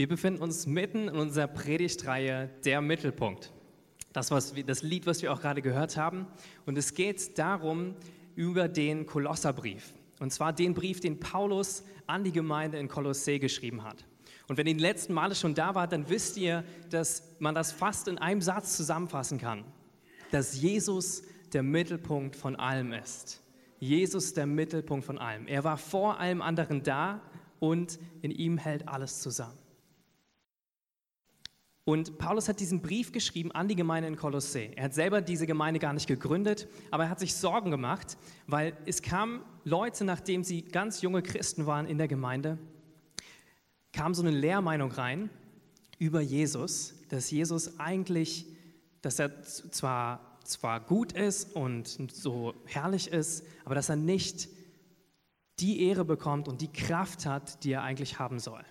[0.00, 3.52] Wir befinden uns mitten in unserer Predigtreihe Der Mittelpunkt.
[4.14, 6.26] Das, was wir, das Lied, was wir auch gerade gehört haben.
[6.64, 7.94] Und es geht darum,
[8.34, 9.92] über den Kolosserbrief.
[10.18, 14.06] Und zwar den Brief, den Paulus an die Gemeinde in Kolossee geschrieben hat.
[14.48, 17.70] Und wenn ihr die letzten Male schon da wart, dann wisst ihr, dass man das
[17.70, 19.64] fast in einem Satz zusammenfassen kann.
[20.30, 23.42] Dass Jesus der Mittelpunkt von allem ist.
[23.80, 25.46] Jesus der Mittelpunkt von allem.
[25.46, 27.20] Er war vor allem anderen da
[27.58, 29.59] und in ihm hält alles zusammen.
[31.90, 34.70] Und Paulus hat diesen Brief geschrieben an die Gemeinde in Kolossee.
[34.76, 38.16] Er hat selber diese Gemeinde gar nicht gegründet, aber er hat sich Sorgen gemacht,
[38.46, 42.58] weil es kamen Leute, nachdem sie ganz junge Christen waren in der Gemeinde,
[43.92, 45.30] kam so eine Lehrmeinung rein
[45.98, 48.46] über Jesus, dass Jesus eigentlich,
[49.02, 54.48] dass er zwar, zwar gut ist und so herrlich ist, aber dass er nicht
[55.58, 58.64] die Ehre bekommt und die Kraft hat, die er eigentlich haben soll.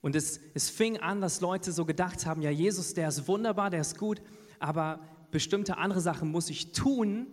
[0.00, 3.70] Und es, es fing an, dass Leute so gedacht haben, ja, Jesus, der ist wunderbar,
[3.70, 4.22] der ist gut,
[4.58, 7.26] aber bestimmte andere Sachen muss ich tun,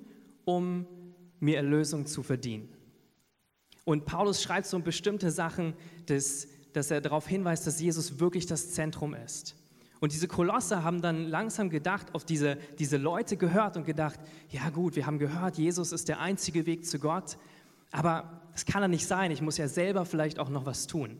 [0.45, 0.85] um
[1.39, 2.69] mir Erlösung zu verdienen.
[3.83, 5.75] Und Paulus schreibt so bestimmte Sachen,
[6.07, 9.55] dass, dass er darauf hinweist, dass Jesus wirklich das Zentrum ist.
[9.99, 14.19] Und diese Kolosse haben dann langsam gedacht, auf diese, diese Leute gehört und gedacht,
[14.49, 17.37] ja gut, wir haben gehört, Jesus ist der einzige Weg zu Gott,
[17.91, 21.17] aber es kann ja nicht sein, ich muss ja selber vielleicht auch noch was tun.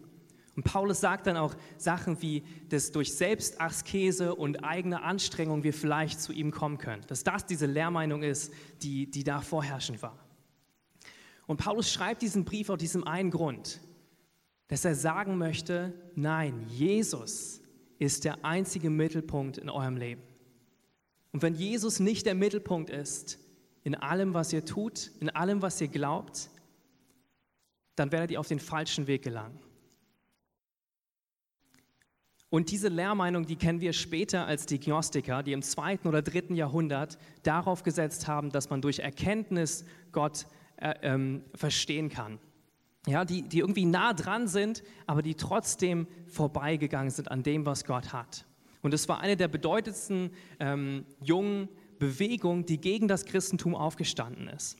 [0.55, 6.21] Und Paulus sagt dann auch Sachen wie, dass durch Selbstaskese und eigene Anstrengung wir vielleicht
[6.21, 7.03] zu ihm kommen können.
[7.07, 10.17] Dass das diese Lehrmeinung ist, die, die da vorherrschend war.
[11.45, 13.81] Und Paulus schreibt diesen Brief aus diesem einen Grund,
[14.67, 17.61] dass er sagen möchte, nein, Jesus
[17.99, 20.23] ist der einzige Mittelpunkt in eurem Leben.
[21.31, 23.39] Und wenn Jesus nicht der Mittelpunkt ist,
[23.83, 26.49] in allem, was ihr tut, in allem, was ihr glaubt,
[27.95, 29.59] dann werdet ihr auf den falschen Weg gelangen.
[32.55, 36.55] Und diese Lehrmeinung, die kennen wir später als die Gnostiker, die im zweiten oder dritten
[36.55, 39.83] Jahrhundert darauf gesetzt haben, dass man durch Erkenntnis
[40.13, 40.45] Gott
[40.77, 42.39] äh, ähm, verstehen kann.
[43.07, 47.83] Ja, die, die irgendwie nah dran sind, aber die trotzdem vorbeigegangen sind an dem, was
[47.83, 48.45] Gott hat.
[48.81, 50.29] Und es war eine der bedeutendsten
[50.61, 51.67] ähm, jungen
[51.99, 54.77] Bewegungen, die gegen das Christentum aufgestanden ist.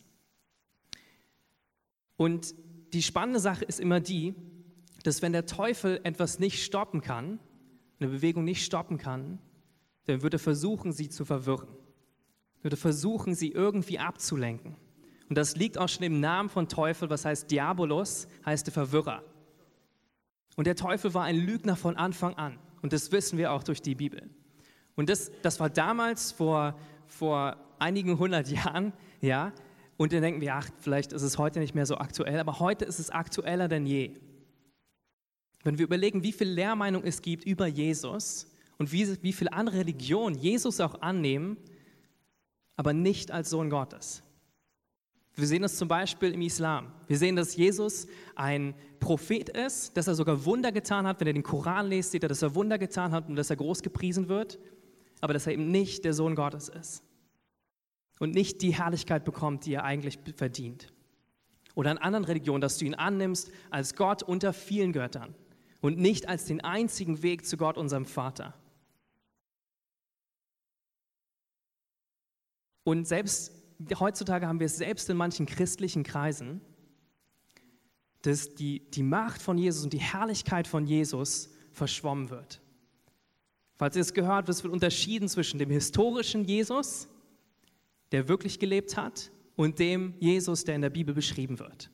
[2.15, 2.55] Und
[2.93, 4.33] die spannende Sache ist immer die,
[5.03, 7.37] dass wenn der Teufel etwas nicht stoppen kann,
[7.99, 9.39] eine Bewegung nicht stoppen kann,
[10.05, 11.67] dann würde er versuchen, sie zu verwirren.
[12.61, 14.75] Würde versuchen, sie irgendwie abzulenken.
[15.29, 19.23] Und das liegt auch schon im Namen von Teufel, was heißt Diabolos, heißt der Verwirrer.
[20.55, 22.59] Und der Teufel war ein Lügner von Anfang an.
[22.81, 24.29] Und das wissen wir auch durch die Bibel.
[24.95, 29.51] Und das, das war damals vor, vor einigen hundert Jahren, ja.
[29.97, 32.85] Und dann denken wir, ach, vielleicht ist es heute nicht mehr so aktuell, aber heute
[32.85, 34.13] ist es aktueller denn je.
[35.65, 39.79] Wenn wir überlegen, wie viel Lehrmeinung es gibt über Jesus und wie, wie viele andere
[39.79, 41.57] Religionen Jesus auch annehmen,
[42.75, 44.21] aber nicht als Sohn Gottes.
[45.33, 46.91] Wir sehen das zum Beispiel im Islam.
[47.07, 48.05] Wir sehen, dass Jesus
[48.35, 51.19] ein Prophet ist, dass er sogar Wunder getan hat.
[51.19, 53.55] Wenn er den Koran liest, sieht er, dass er Wunder getan hat und dass er
[53.55, 54.59] groß gepriesen wird,
[55.19, 57.03] aber dass er eben nicht der Sohn Gottes ist
[58.19, 60.93] und nicht die Herrlichkeit bekommt, die er eigentlich verdient.
[61.73, 65.33] Oder in anderen Religionen, dass du ihn annimmst als Gott unter vielen Göttern
[65.85, 68.55] und nicht als den einzigen Weg zu Gott, unserem Vater.
[72.83, 73.51] Und selbst
[73.99, 76.59] heutzutage haben wir es selbst in manchen christlichen Kreisen,
[78.23, 82.61] dass die, die Macht von Jesus und die Herrlichkeit von Jesus verschwommen wird.
[83.75, 87.07] Falls ihr es gehört, es wird unterschieden zwischen dem historischen Jesus,
[88.11, 91.91] der wirklich gelebt hat, und dem Jesus, der in der Bibel beschrieben wird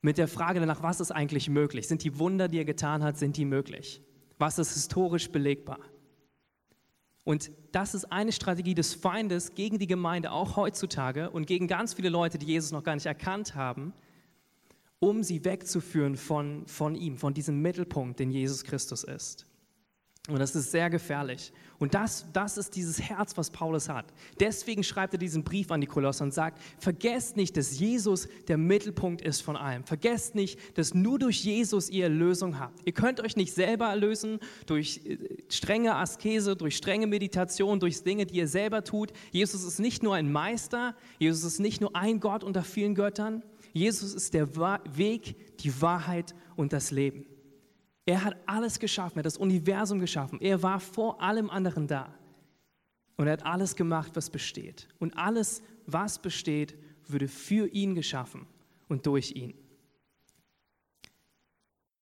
[0.00, 1.88] mit der Frage danach, was ist eigentlich möglich?
[1.88, 4.00] Sind die Wunder, die er getan hat, sind die möglich?
[4.38, 5.80] Was ist historisch belegbar?
[7.24, 11.94] Und das ist eine Strategie des Feindes gegen die Gemeinde, auch heutzutage, und gegen ganz
[11.94, 13.92] viele Leute, die Jesus noch gar nicht erkannt haben,
[15.00, 19.47] um sie wegzuführen von, von ihm, von diesem Mittelpunkt, den Jesus Christus ist.
[20.28, 21.52] Und das ist sehr gefährlich.
[21.78, 24.04] Und das, das ist dieses Herz, was Paulus hat.
[24.38, 28.58] Deswegen schreibt er diesen Brief an die Kolosser und sagt, vergesst nicht, dass Jesus der
[28.58, 29.84] Mittelpunkt ist von allem.
[29.84, 32.78] Vergesst nicht, dass nur durch Jesus ihr Erlösung habt.
[32.84, 35.16] Ihr könnt euch nicht selber erlösen durch äh,
[35.48, 39.12] strenge Askese, durch strenge Meditation, durch Dinge, die ihr selber tut.
[39.30, 43.42] Jesus ist nicht nur ein Meister, Jesus ist nicht nur ein Gott unter vielen Göttern.
[43.72, 47.24] Jesus ist der Weg, die Wahrheit und das Leben.
[48.08, 50.40] Er hat alles geschaffen, er hat das Universum geschaffen.
[50.40, 52.14] Er war vor allem anderen da.
[53.18, 54.88] Und er hat alles gemacht, was besteht.
[54.98, 56.74] Und alles, was besteht,
[57.06, 58.46] würde für ihn geschaffen
[58.88, 59.52] und durch ihn.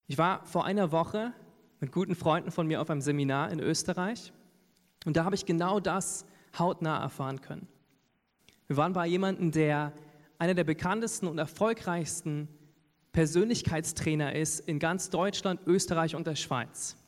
[0.06, 1.32] Ich war vor einer Woche
[1.80, 4.32] mit guten Freunden von mir auf einem Seminar in Österreich
[5.06, 6.24] und da habe ich genau das
[6.56, 7.66] hautnah erfahren können.
[8.68, 9.92] Wir waren bei jemandem, der
[10.38, 12.46] einer der bekanntesten und erfolgreichsten
[13.16, 16.98] Persönlichkeitstrainer ist in ganz Deutschland, Österreich und der Schweiz.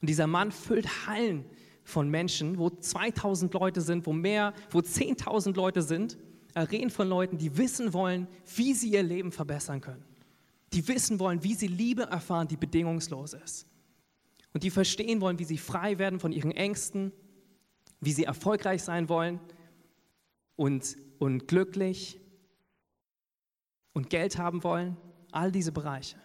[0.00, 1.44] Und dieser Mann füllt Hallen
[1.82, 6.16] von Menschen, wo 2000 Leute sind, wo mehr, wo 10.000 Leute sind,
[6.54, 10.04] Arenen von Leuten, die wissen wollen, wie sie ihr Leben verbessern können.
[10.72, 13.66] Die wissen wollen, wie sie Liebe erfahren, die bedingungslos ist.
[14.54, 17.10] Und die verstehen wollen, wie sie frei werden von ihren Ängsten,
[17.98, 19.40] wie sie erfolgreich sein wollen
[20.54, 22.20] und, und glücklich
[23.92, 24.96] und Geld haben wollen.
[25.32, 26.16] All diese Bereiche.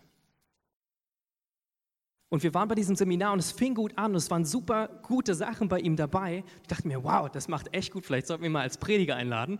[2.30, 4.88] Und wir waren bei diesem Seminar und es fing gut an und es waren super
[5.04, 6.44] gute Sachen bei ihm dabei.
[6.64, 9.16] Ich dachte mir, wow, das macht echt gut, vielleicht sollten wir ihn mal als Prediger
[9.16, 9.60] einladen.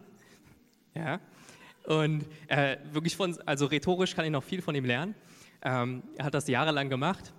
[0.96, 1.20] Ja.
[1.86, 5.14] Und äh, wirklich von, also rhetorisch kann ich noch viel von ihm lernen.
[5.62, 7.32] Ähm, er hat das jahrelang gemacht.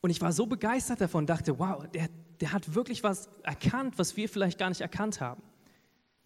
[0.00, 2.08] Und ich war so begeistert davon, dachte, wow, der,
[2.40, 5.42] der hat wirklich was erkannt, was wir vielleicht gar nicht erkannt haben.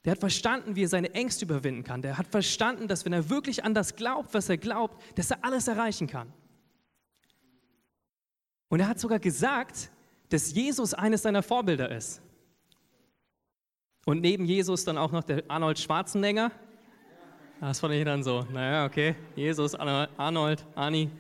[0.05, 2.03] Der hat verstanden, wie er seine Ängste überwinden kann.
[2.03, 5.45] Der hat verstanden, dass wenn er wirklich an das glaubt, was er glaubt, dass er
[5.45, 6.33] alles erreichen kann.
[8.69, 9.91] Und er hat sogar gesagt,
[10.29, 12.21] dass Jesus eines seiner Vorbilder ist.
[14.05, 16.51] Und neben Jesus dann auch noch der Arnold Schwarzenegger.
[17.61, 21.11] Das fand ich dann so, naja, okay, Jesus, Arnold, Ani,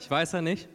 [0.00, 0.68] ich weiß ja nicht.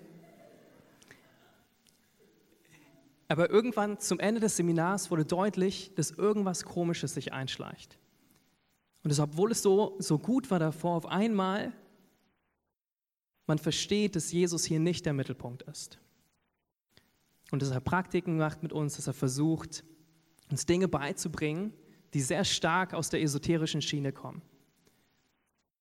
[3.32, 7.98] Aber irgendwann zum Ende des Seminars wurde deutlich, dass irgendwas Komisches sich einschleicht.
[9.04, 11.72] Und das, obwohl es so, so gut war davor, auf einmal,
[13.48, 15.98] man versteht, dass Jesus hier nicht der Mittelpunkt ist.
[17.52, 19.86] Und dass er Praktiken macht mit uns, dass er versucht,
[20.50, 21.74] uns Dinge beizubringen,
[22.14, 24.42] die sehr stark aus der esoterischen Schiene kommen.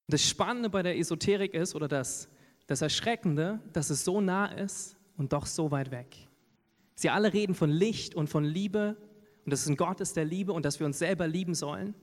[0.07, 2.29] Und das Spannende bei der Esoterik ist, oder das,
[2.69, 6.30] das Erschreckende, dass es so nah ist und doch so weit weg.
[7.01, 8.95] Sie alle reden von Licht und von Liebe
[9.47, 11.95] und dass es ein Gott ist der Liebe und dass wir uns selber lieben sollen,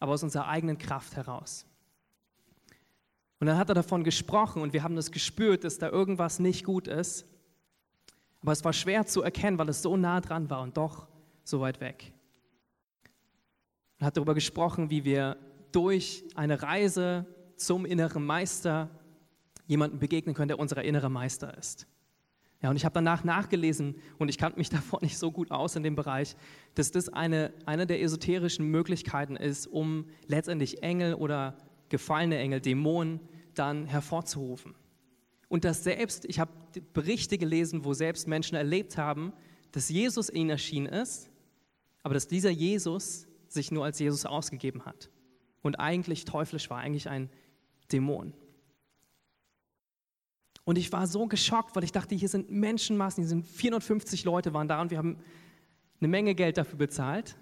[0.00, 1.66] aber aus unserer eigenen Kraft heraus.
[3.38, 6.64] Und dann hat er davon gesprochen und wir haben das gespürt, dass da irgendwas nicht
[6.64, 7.26] gut ist.
[8.40, 11.06] Aber es war schwer zu erkennen, weil es so nah dran war und doch
[11.44, 12.12] so weit weg.
[14.00, 15.36] Er hat darüber gesprochen, wie wir
[15.70, 18.90] durch eine Reise zum inneren Meister
[19.68, 21.86] jemanden begegnen können, der unser innerer Meister ist.
[22.62, 25.76] Ja, und ich habe danach nachgelesen und ich kannte mich davor nicht so gut aus
[25.76, 26.36] in dem Bereich,
[26.74, 31.56] dass das eine, eine der esoterischen Möglichkeiten ist, um letztendlich Engel oder
[31.88, 33.20] gefallene Engel, Dämonen
[33.54, 34.74] dann hervorzurufen.
[35.48, 36.50] Und dass selbst, ich habe
[36.94, 39.32] Berichte gelesen, wo selbst Menschen erlebt haben,
[39.72, 41.30] dass Jesus ihnen erschienen ist,
[42.02, 45.10] aber dass dieser Jesus sich nur als Jesus ausgegeben hat
[45.60, 47.28] und eigentlich teuflisch war, eigentlich ein
[47.90, 48.32] Dämon.
[50.64, 54.54] Und ich war so geschockt, weil ich dachte, hier sind Menschenmassen, hier sind 450 Leute
[54.54, 55.18] waren da und wir haben
[56.00, 57.36] eine Menge Geld dafür bezahlt.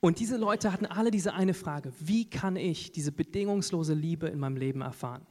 [0.00, 4.38] Und diese Leute hatten alle diese eine Frage, wie kann ich diese bedingungslose Liebe in
[4.38, 5.26] meinem Leben erfahren?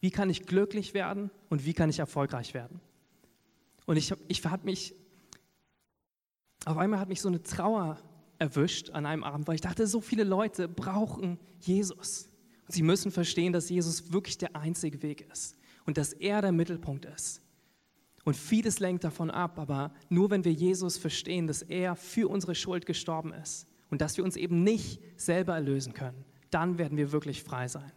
[0.00, 2.80] Wie kann ich glücklich werden und wie kann ich erfolgreich werden?
[3.84, 4.94] Und ich, ich hat mich,
[6.64, 7.98] auf einmal hat mich so eine Trauer
[8.38, 12.29] erwischt an einem Abend, weil ich dachte, so viele Leute brauchen Jesus.
[12.70, 15.56] Sie müssen verstehen, dass Jesus wirklich der einzige Weg ist
[15.86, 17.42] und dass er der Mittelpunkt ist.
[18.24, 22.54] Und vieles lenkt davon ab, aber nur wenn wir Jesus verstehen, dass er für unsere
[22.54, 27.12] Schuld gestorben ist und dass wir uns eben nicht selber erlösen können, dann werden wir
[27.12, 27.90] wirklich frei sein.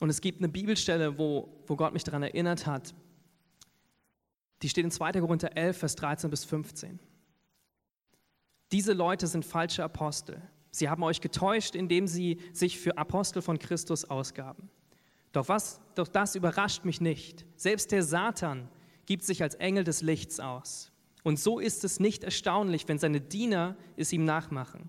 [0.00, 2.94] Und es gibt eine Bibelstelle, wo, wo Gott mich daran erinnert hat.
[4.62, 5.12] Die steht in 2.
[5.12, 6.98] Korinther 11, Vers 13 bis 15.
[8.72, 13.58] Diese Leute sind falsche Apostel Sie haben euch getäuscht, indem sie sich für Apostel von
[13.58, 14.70] Christus ausgaben.
[15.32, 17.44] Doch, was, doch das überrascht mich nicht.
[17.56, 18.68] Selbst der Satan
[19.06, 20.92] gibt sich als Engel des Lichts aus.
[21.22, 24.88] Und so ist es nicht erstaunlich, wenn seine Diener es ihm nachmachen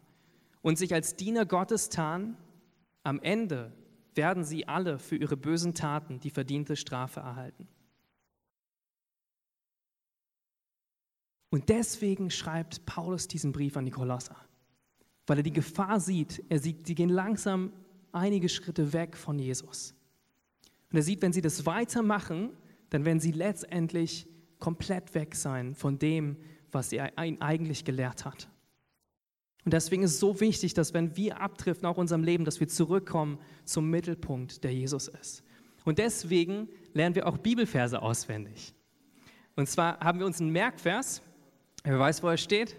[0.62, 2.38] und sich als Diener Gottes tarnen.
[3.04, 3.74] Am Ende
[4.14, 7.68] werden sie alle für ihre bösen Taten die verdiente Strafe erhalten.
[11.50, 14.38] Und deswegen schreibt Paulus diesen Brief an die Kolosser
[15.32, 16.44] weil er die Gefahr sieht.
[16.50, 17.72] Er sieht, sie gehen langsam
[18.12, 19.96] einige Schritte weg von Jesus.
[20.92, 22.50] Und er sieht, wenn sie das weitermachen,
[22.90, 24.28] dann werden sie letztendlich
[24.60, 26.36] komplett weg sein von dem,
[26.74, 28.50] was er eigentlich gelehrt hat.
[29.64, 32.60] Und deswegen ist es so wichtig, dass wenn wir abdriften, auch in unserem Leben, dass
[32.60, 35.44] wir zurückkommen zum Mittelpunkt, der Jesus ist.
[35.86, 38.74] Und deswegen lernen wir auch Bibelverse auswendig.
[39.56, 41.22] Und zwar haben wir uns einen Merkvers,
[41.86, 42.76] wer weiß, wo er steht?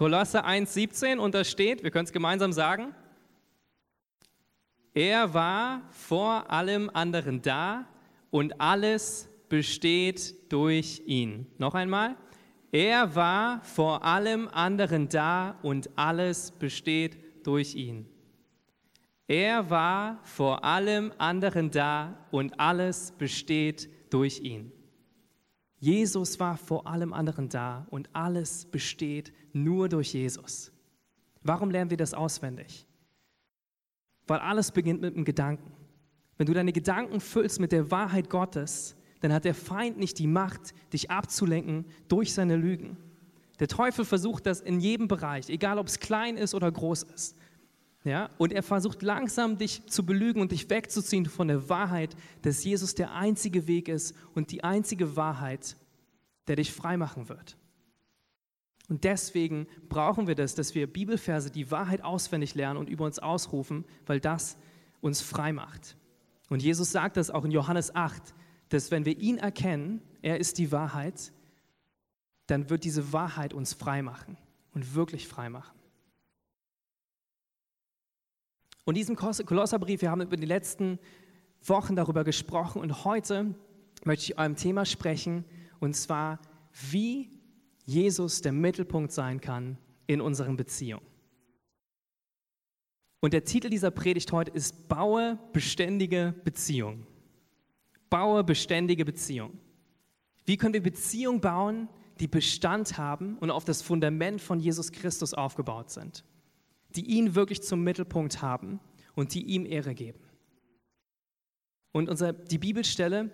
[0.00, 2.94] Kolosse 1,17 und da steht, wir können es gemeinsam sagen,
[4.94, 7.84] er war vor allem anderen da
[8.30, 11.48] und alles besteht durch ihn.
[11.58, 12.16] Noch einmal,
[12.72, 18.08] er war vor allem anderen da und alles besteht durch ihn.
[19.26, 24.72] Er war vor allem anderen da und alles besteht durch ihn.
[25.80, 30.70] Jesus war vor allem anderen da und alles besteht nur durch Jesus.
[31.42, 32.86] Warum lernen wir das auswendig?
[34.26, 35.72] Weil alles beginnt mit einem Gedanken.
[36.36, 40.26] Wenn du deine Gedanken füllst mit der Wahrheit Gottes, dann hat der Feind nicht die
[40.26, 42.98] Macht, dich abzulenken durch seine Lügen.
[43.58, 47.36] Der Teufel versucht das in jedem Bereich, egal ob es klein ist oder groß ist.
[48.04, 48.30] Ja?
[48.38, 52.94] Und er versucht langsam dich zu belügen und dich wegzuziehen von der Wahrheit, dass Jesus
[52.94, 55.76] der einzige Weg ist und die einzige Wahrheit,
[56.46, 57.56] der dich frei machen wird.
[58.88, 63.20] Und deswegen brauchen wir das, dass wir Bibelverse, die Wahrheit auswendig lernen und über uns
[63.20, 64.56] ausrufen, weil das
[65.00, 65.96] uns frei macht.
[66.48, 68.34] Und Jesus sagt das auch in Johannes 8,
[68.70, 71.32] dass wenn wir ihn erkennen, er ist die Wahrheit,
[72.46, 74.36] dann wird diese Wahrheit uns frei machen
[74.74, 75.78] und wirklich frei machen.
[78.84, 80.98] Und diesen Kolosserbrief, wir haben über die letzten
[81.62, 83.54] Wochen darüber gesprochen und heute
[84.04, 85.44] möchte ich eurem Thema sprechen
[85.78, 86.40] und zwar,
[86.90, 87.30] wie
[87.84, 91.04] Jesus der Mittelpunkt sein kann in unseren Beziehungen.
[93.20, 97.06] Und der Titel dieser Predigt heute ist Baue beständige Beziehungen.
[98.08, 99.60] Baue beständige Beziehungen.
[100.46, 105.34] Wie können wir Beziehungen bauen, die Bestand haben und auf das Fundament von Jesus Christus
[105.34, 106.24] aufgebaut sind?
[106.96, 108.80] Die ihn wirklich zum Mittelpunkt haben
[109.14, 110.20] und die ihm Ehre geben.
[111.92, 113.30] Und unser, die Bibelstelle,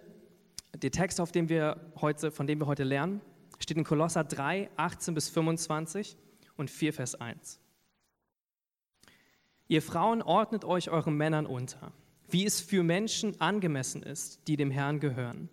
[0.74, 3.20] der Text, auf dem wir heute, von dem wir heute lernen,
[3.58, 6.16] steht in Kolosser 3, 18 bis 25
[6.56, 7.60] und 4, Vers 1.
[9.68, 11.92] Ihr Frauen ordnet euch euren Männern unter,
[12.28, 15.48] wie es für Menschen angemessen ist, die dem Herrn gehören.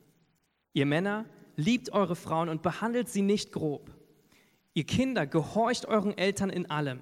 [0.74, 3.92] Ihr Männer, liebt eure Frauen und behandelt sie nicht grob.
[4.74, 7.00] Ihr Kinder, gehorcht euren Eltern in allem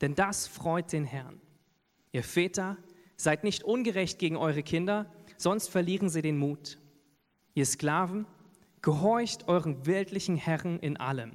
[0.00, 1.40] denn das freut den Herrn.
[2.12, 2.76] Ihr Väter,
[3.16, 6.78] seid nicht ungerecht gegen eure Kinder, sonst verlieren sie den Mut.
[7.54, 8.26] Ihr Sklaven,
[8.82, 11.32] gehorcht euren weltlichen Herren in allem,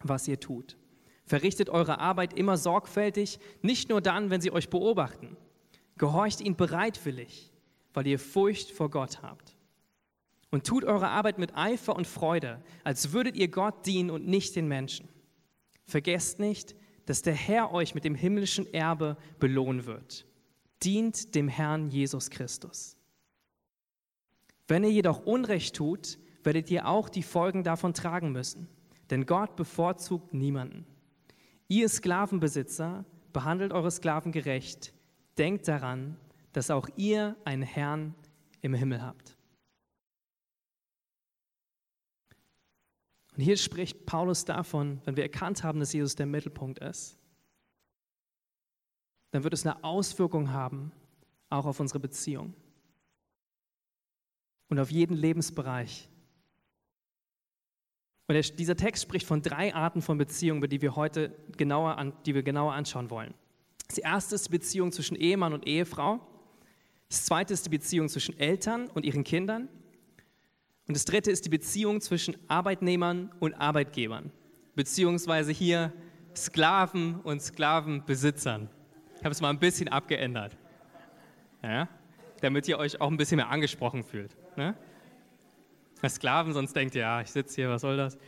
[0.00, 0.76] was ihr tut.
[1.24, 5.36] Verrichtet eure Arbeit immer sorgfältig, nicht nur dann, wenn sie euch beobachten.
[5.96, 7.50] Gehorcht ihnen bereitwillig,
[7.94, 9.56] weil ihr Furcht vor Gott habt.
[10.50, 14.54] Und tut eure Arbeit mit Eifer und Freude, als würdet ihr Gott dienen und nicht
[14.54, 15.08] den Menschen.
[15.86, 20.26] Vergesst nicht, dass der Herr euch mit dem himmlischen Erbe belohnen wird.
[20.82, 22.96] Dient dem Herrn Jesus Christus.
[24.66, 28.68] Wenn ihr jedoch Unrecht tut, werdet ihr auch die Folgen davon tragen müssen,
[29.10, 30.86] denn Gott bevorzugt niemanden.
[31.68, 34.94] Ihr Sklavenbesitzer, behandelt eure Sklaven gerecht,
[35.36, 36.16] denkt daran,
[36.52, 38.14] dass auch ihr einen Herrn
[38.62, 39.36] im Himmel habt.
[43.36, 47.18] Und hier spricht Paulus davon, wenn wir erkannt haben, dass Jesus der Mittelpunkt ist,
[49.32, 50.92] dann wird es eine Auswirkung haben,
[51.50, 52.54] auch auf unsere Beziehung
[54.68, 56.08] und auf jeden Lebensbereich.
[58.26, 62.12] Und dieser Text spricht von drei Arten von Beziehungen, über die wir heute genauer, an,
[62.24, 63.34] die wir genauer anschauen wollen.
[63.88, 66.20] Das erste ist die Beziehung zwischen Ehemann und Ehefrau.
[67.08, 69.68] Das zweite ist die Beziehung zwischen Eltern und ihren Kindern.
[70.86, 74.30] Und das dritte ist die Beziehung zwischen Arbeitnehmern und Arbeitgebern,
[74.74, 75.92] beziehungsweise hier
[76.36, 78.68] Sklaven und Sklavenbesitzern.
[79.16, 80.56] Ich habe es mal ein bisschen abgeändert,
[81.62, 81.88] ja?
[82.40, 84.36] damit ihr euch auch ein bisschen mehr angesprochen fühlt.
[84.56, 84.74] Ne?
[86.06, 88.18] Sklaven, sonst denkt ihr, ja, ich sitze hier, was soll das?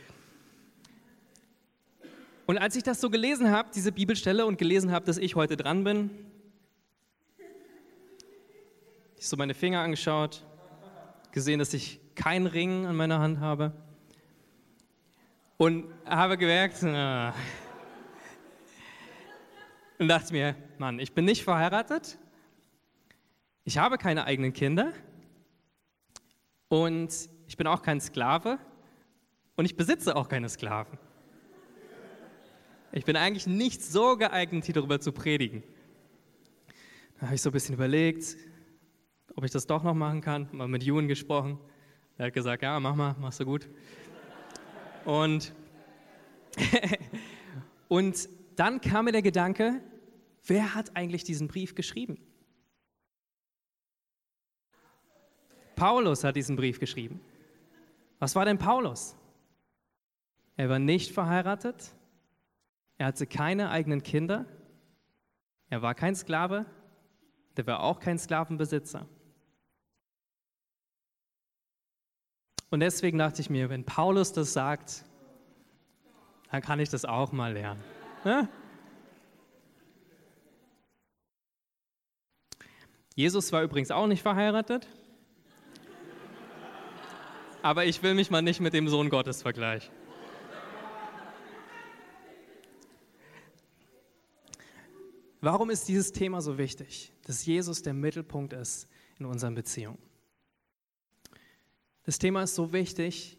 [2.47, 5.57] Und als ich das so gelesen habe, diese Bibelstelle, und gelesen habe, dass ich heute
[5.57, 6.09] dran bin,
[9.17, 10.43] ich so meine Finger angeschaut,
[11.31, 13.71] gesehen, dass ich keinen Ring an meiner Hand habe.
[15.57, 17.33] Und habe gemerkt, na,
[19.99, 22.19] und dachte mir, Mann, ich bin nicht verheiratet,
[23.63, 24.93] ich habe keine eigenen Kinder
[26.69, 27.11] und
[27.47, 28.59] ich bin auch kein Sklave
[29.55, 30.99] und ich besitze auch keine Sklaven.
[32.91, 35.63] Ich bin eigentlich nicht so geeignet, hier darüber zu predigen.
[37.19, 38.37] Da habe ich so ein bisschen überlegt,
[39.35, 41.59] ob ich das doch noch machen kann, mal mit Jun gesprochen.
[42.17, 43.69] Er hat gesagt, ja, mach mal, machst du gut.
[45.05, 45.53] Und,
[47.87, 49.81] und dann kam mir der Gedanke,
[50.45, 52.17] wer hat eigentlich diesen Brief geschrieben?
[55.75, 57.21] Paulus hat diesen Brief geschrieben.
[58.17, 59.15] Was war denn Paulus?
[60.55, 61.93] Er war nicht verheiratet,
[62.97, 64.47] Er hatte keine eigenen Kinder.
[65.69, 66.65] Er war kein Sklave.
[67.57, 69.07] Der war auch kein Sklavenbesitzer.
[72.69, 75.05] Und deswegen dachte ich mir, wenn Paulus das sagt,
[76.51, 77.83] dann kann ich das auch mal lernen.
[78.23, 78.49] Ne?
[83.15, 84.87] Jesus war übrigens auch nicht verheiratet.
[87.61, 89.91] Aber ich will mich mal nicht mit dem Sohn Gottes vergleichen.
[95.41, 97.13] Warum ist dieses Thema so wichtig?
[97.25, 98.87] Dass Jesus der Mittelpunkt ist
[99.19, 100.06] in unseren Beziehungen.
[102.07, 103.37] Das Thema ist so wichtig,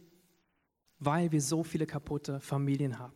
[0.99, 3.15] weil wir so viele kaputte Familien haben.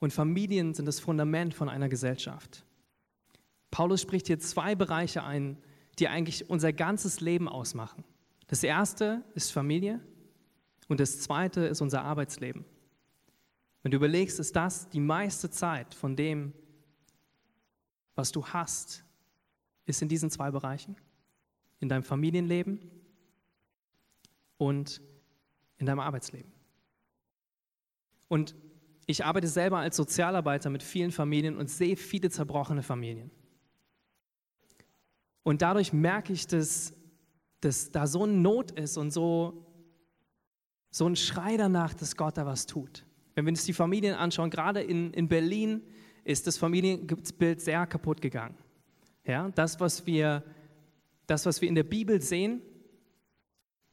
[0.00, 2.66] Und Familien sind das Fundament von einer Gesellschaft.
[3.70, 5.56] Paulus spricht hier zwei Bereiche ein,
[5.98, 8.04] die eigentlich unser ganzes Leben ausmachen.
[8.48, 9.98] Das erste ist Familie
[10.88, 12.66] und das zweite ist unser Arbeitsleben.
[13.80, 16.52] Wenn du überlegst, ist das die meiste Zeit von dem,
[18.14, 19.06] was du hast,
[19.86, 20.96] ist in diesen zwei Bereichen.
[21.80, 22.90] In deinem Familienleben
[24.58, 25.00] und
[25.78, 26.52] in deinem Arbeitsleben.
[28.28, 28.54] Und
[29.06, 33.30] ich arbeite selber als Sozialarbeiter mit vielen Familien und sehe viele zerbrochene Familien.
[35.44, 36.92] Und dadurch merke ich, dass,
[37.60, 39.64] dass da so eine Not ist und so,
[40.90, 43.06] so ein Schrei danach, dass Gott da was tut.
[43.36, 45.82] Wenn wir uns die Familien anschauen, gerade in, in Berlin
[46.24, 48.56] ist das Familienbild sehr kaputt gegangen.
[49.24, 50.42] Ja, das, was wir,
[51.26, 52.60] das, was wir in der Bibel sehen,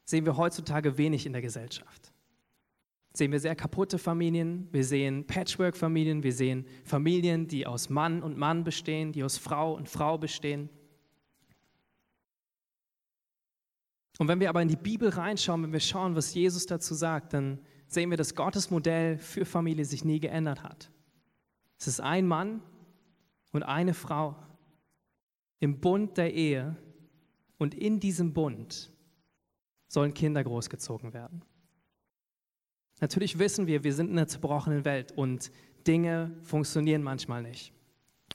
[0.05, 2.13] sehen wir heutzutage wenig in der Gesellschaft.
[3.13, 8.38] Sehen wir sehr kaputte Familien, wir sehen Patchwork-Familien, wir sehen Familien, die aus Mann und
[8.38, 10.69] Mann bestehen, die aus Frau und Frau bestehen.
[14.17, 17.33] Und wenn wir aber in die Bibel reinschauen, wenn wir schauen, was Jesus dazu sagt,
[17.33, 20.91] dann sehen wir, dass Gottes Modell für Familie sich nie geändert hat.
[21.79, 22.62] Es ist ein Mann
[23.51, 24.36] und eine Frau
[25.60, 26.77] im Bund der Ehe
[27.58, 28.92] und in diesem Bund
[29.93, 31.43] sollen Kinder großgezogen werden.
[32.99, 35.51] Natürlich wissen wir, wir sind in einer zerbrochenen Welt und
[35.86, 37.73] Dinge funktionieren manchmal nicht.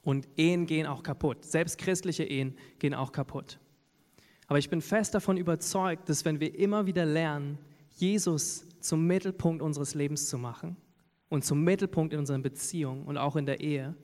[0.04, 1.44] Und Ehen gehen auch kaputt.
[1.44, 3.58] Selbst christliche Ehen gehen auch kaputt.
[4.46, 7.58] Aber ich bin fest davon überzeugt, dass wenn wir immer wieder lernen,
[7.96, 10.76] Jesus zum Mittelpunkt unseres Lebens zu machen
[11.28, 13.96] und zum Mittelpunkt in unseren Beziehungen und auch in der Ehe,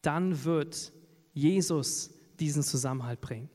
[0.00, 0.92] dann wird
[1.34, 3.50] Jesus diesen Zusammenhalt bringen.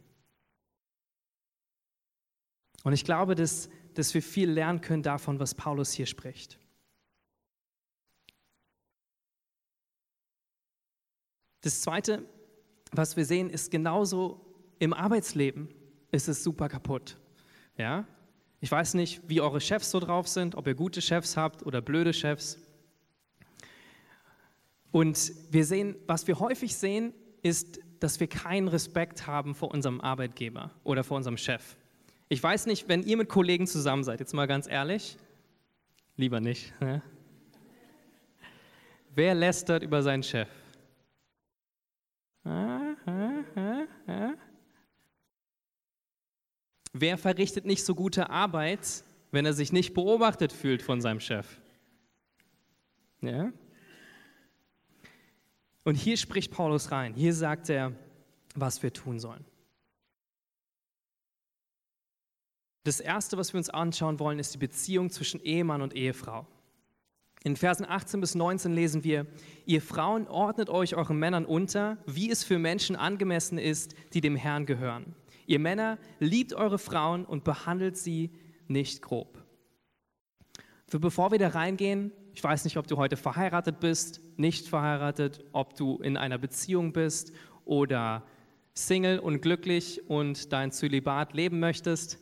[2.83, 6.59] Und ich glaube, dass, dass wir viel lernen können davon, was Paulus hier spricht.
[11.61, 12.25] Das Zweite,
[12.91, 14.45] was wir sehen, ist genauso
[14.79, 15.69] im Arbeitsleben
[16.11, 17.17] ist es super kaputt.
[17.77, 18.05] Ja?
[18.59, 21.81] Ich weiß nicht, wie eure Chefs so drauf sind, ob ihr gute Chefs habt oder
[21.81, 22.59] blöde Chefs.
[24.91, 30.01] Und wir sehen, was wir häufig sehen, ist, dass wir keinen Respekt haben vor unserem
[30.01, 31.77] Arbeitgeber oder vor unserem Chef.
[32.33, 35.19] Ich weiß nicht, wenn ihr mit Kollegen zusammen seid, jetzt mal ganz ehrlich,
[36.15, 36.73] lieber nicht.
[36.81, 37.03] Ne?
[39.13, 40.49] Wer lästert über seinen Chef?
[46.91, 51.61] Wer verrichtet nicht so gute Arbeit, wenn er sich nicht beobachtet fühlt von seinem Chef?
[53.21, 53.53] Ja?
[55.83, 57.13] Und hier spricht Paulus rein.
[57.13, 57.93] Hier sagt er,
[58.55, 59.45] was wir tun sollen.
[62.83, 66.45] Das Erste, was wir uns anschauen wollen, ist die Beziehung zwischen Ehemann und Ehefrau.
[67.45, 69.25] In Versen 18 bis 19 lesen wir,
[69.65, 74.35] ihr Frauen ordnet euch euren Männern unter, wie es für Menschen angemessen ist, die dem
[74.35, 75.15] Herrn gehören.
[75.45, 78.31] Ihr Männer, liebt eure Frauen und behandelt sie
[78.67, 79.43] nicht grob.
[80.87, 85.43] Für bevor wir da reingehen, ich weiß nicht, ob du heute verheiratet bist, nicht verheiratet,
[85.51, 87.33] ob du in einer Beziehung bist
[87.65, 88.23] oder
[88.73, 92.19] Single und glücklich und dein Zölibat leben möchtest.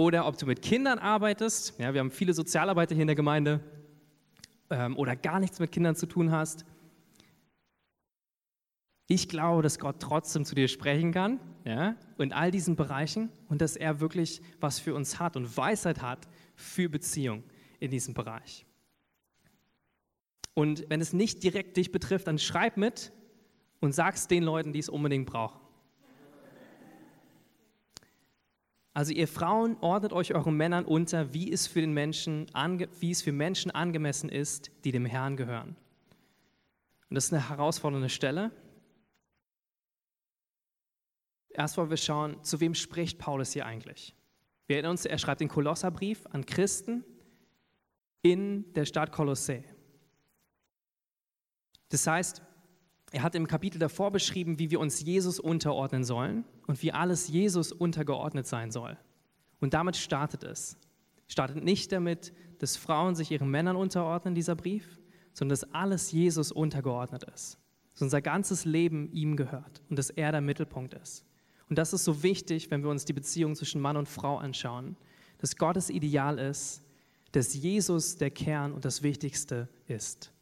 [0.00, 1.78] Oder ob du mit Kindern arbeitest.
[1.78, 3.60] Ja, wir haben viele Sozialarbeiter hier in der Gemeinde.
[4.70, 6.64] Ähm, oder gar nichts mit Kindern zu tun hast.
[9.08, 13.60] Ich glaube, dass Gott trotzdem zu dir sprechen kann, ja, in all diesen Bereichen und
[13.60, 17.44] dass er wirklich was für uns hat und Weisheit hat für Beziehung
[17.78, 18.64] in diesem Bereich.
[20.54, 23.12] Und wenn es nicht direkt dich betrifft, dann schreib mit
[23.80, 25.59] und sag es den Leuten, die es unbedingt brauchen.
[28.92, 32.46] Also ihr Frauen ordnet euch euren Männern unter, wie es für den Menschen,
[32.98, 35.76] wie es für Menschen angemessen ist, die dem Herrn gehören.
[37.08, 38.50] Und das ist eine herausfordernde Stelle,
[41.50, 44.14] Erst wollen wir schauen, zu wem spricht Paulus hier eigentlich.
[44.66, 47.04] Wir erinnern uns, er schreibt den Kolosserbrief an Christen,
[48.22, 49.64] in der Stadt Kolossä.
[51.88, 52.42] Das heißt,
[53.12, 57.28] er hat im Kapitel davor beschrieben, wie wir uns Jesus unterordnen sollen und wie alles
[57.28, 58.96] Jesus untergeordnet sein soll.
[59.60, 60.76] Und damit startet es.
[61.26, 64.98] Startet nicht damit, dass Frauen sich ihren Männern unterordnen, dieser Brief,
[65.32, 67.58] sondern dass alles Jesus untergeordnet ist.
[67.92, 71.24] Dass unser ganzes Leben ihm gehört und dass er der Mittelpunkt ist.
[71.68, 74.96] Und das ist so wichtig, wenn wir uns die Beziehung zwischen Mann und Frau anschauen,
[75.38, 76.82] dass Gottes Ideal ist,
[77.32, 80.32] dass Jesus der Kern und das Wichtigste ist.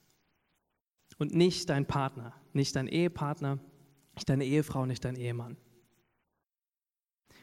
[1.19, 3.59] Und nicht dein Partner, nicht dein Ehepartner,
[4.15, 5.57] nicht deine Ehefrau, nicht dein Ehemann.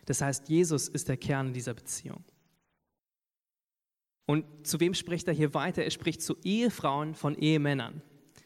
[0.06, 2.24] Das heißt, Jesus ist der Kern dieser Beziehung.
[4.26, 5.84] Und zu wem spricht er hier weiter?
[5.84, 8.02] Er spricht zu Ehefrauen von Ehemännern.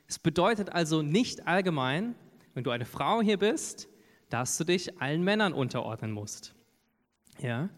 [0.07, 2.15] Es bedeutet also nicht allgemein,
[2.53, 3.87] wenn du eine Frau hier bist,
[4.29, 6.55] dass du dich allen Männern unterordnen musst.
[7.39, 7.69] Ja?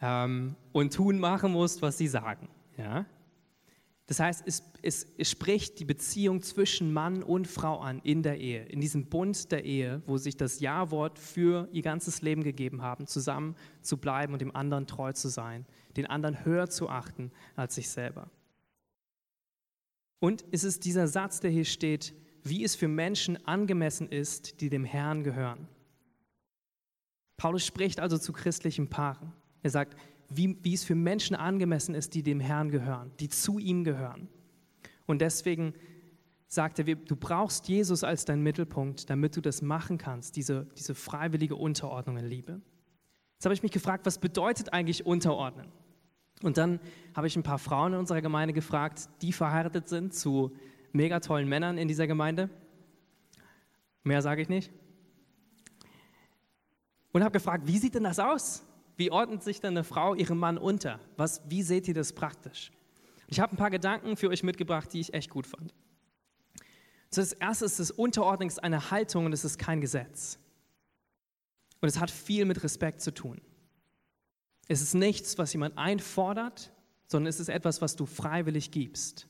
[0.00, 2.48] Ähm, und tun, machen musst, was sie sagen.
[2.76, 3.06] Ja?
[4.08, 8.38] Das heißt, es, es, es, spricht die Beziehung zwischen Mann und Frau an in der
[8.38, 12.80] Ehe, in diesem Bund der Ehe, wo sich das Ja-Wort für ihr ganzes Leben gegeben
[12.80, 15.66] haben, zusammen zu bleiben und dem anderen treu zu sein,
[15.98, 18.30] den anderen höher zu achten als sich selber.
[20.20, 24.70] Und es ist dieser Satz, der hier steht, wie es für Menschen angemessen ist, die
[24.70, 25.68] dem Herrn gehören.
[27.36, 29.34] Paulus spricht also zu christlichen Paaren.
[29.62, 33.58] Er sagt, wie, wie es für Menschen angemessen ist, die dem Herrn gehören, die zu
[33.58, 34.28] ihm gehören.
[35.06, 35.74] Und deswegen
[36.46, 40.94] sagt er, du brauchst Jesus als dein Mittelpunkt, damit du das machen kannst, diese, diese
[40.94, 42.60] freiwillige Unterordnung in Liebe.
[43.34, 45.68] Jetzt habe ich mich gefragt, was bedeutet eigentlich Unterordnen?
[46.42, 46.80] Und dann
[47.14, 50.52] habe ich ein paar Frauen in unserer Gemeinde gefragt, die verheiratet sind zu
[50.92, 52.48] mega tollen Männern in dieser Gemeinde.
[54.02, 54.72] Mehr sage ich nicht.
[57.12, 58.64] Und habe gefragt, wie sieht denn das aus?
[58.98, 60.98] Wie ordnet sich denn eine Frau ihrem Mann unter?
[61.16, 62.72] Was, wie seht ihr das praktisch?
[63.28, 65.72] Ich habe ein paar Gedanken für euch mitgebracht, die ich echt gut fand.
[67.12, 70.40] das erste ist, das Unterordnen ist eine Haltung und es ist kein Gesetz.
[71.80, 73.40] Und es hat viel mit Respekt zu tun.
[74.66, 76.72] Es ist nichts, was jemand einfordert,
[77.06, 79.28] sondern es ist etwas, was du freiwillig gibst.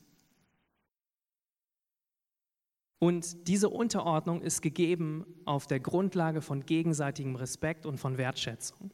[2.97, 8.91] Und diese Unterordnung ist gegeben auf der Grundlage von gegenseitigem Respekt und von Wertschätzung.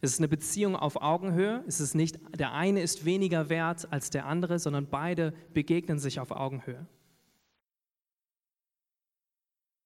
[0.00, 1.64] Es ist eine Beziehung auf Augenhöhe.
[1.66, 6.20] Es ist nicht, der eine ist weniger wert als der andere, sondern beide begegnen sich
[6.20, 6.86] auf Augenhöhe.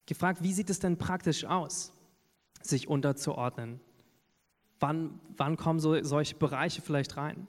[0.05, 1.95] Gefragt, wie sieht es denn praktisch aus,
[2.61, 3.81] sich unterzuordnen?
[4.81, 7.47] Wann, wann kommen so, solche Bereiche vielleicht rein?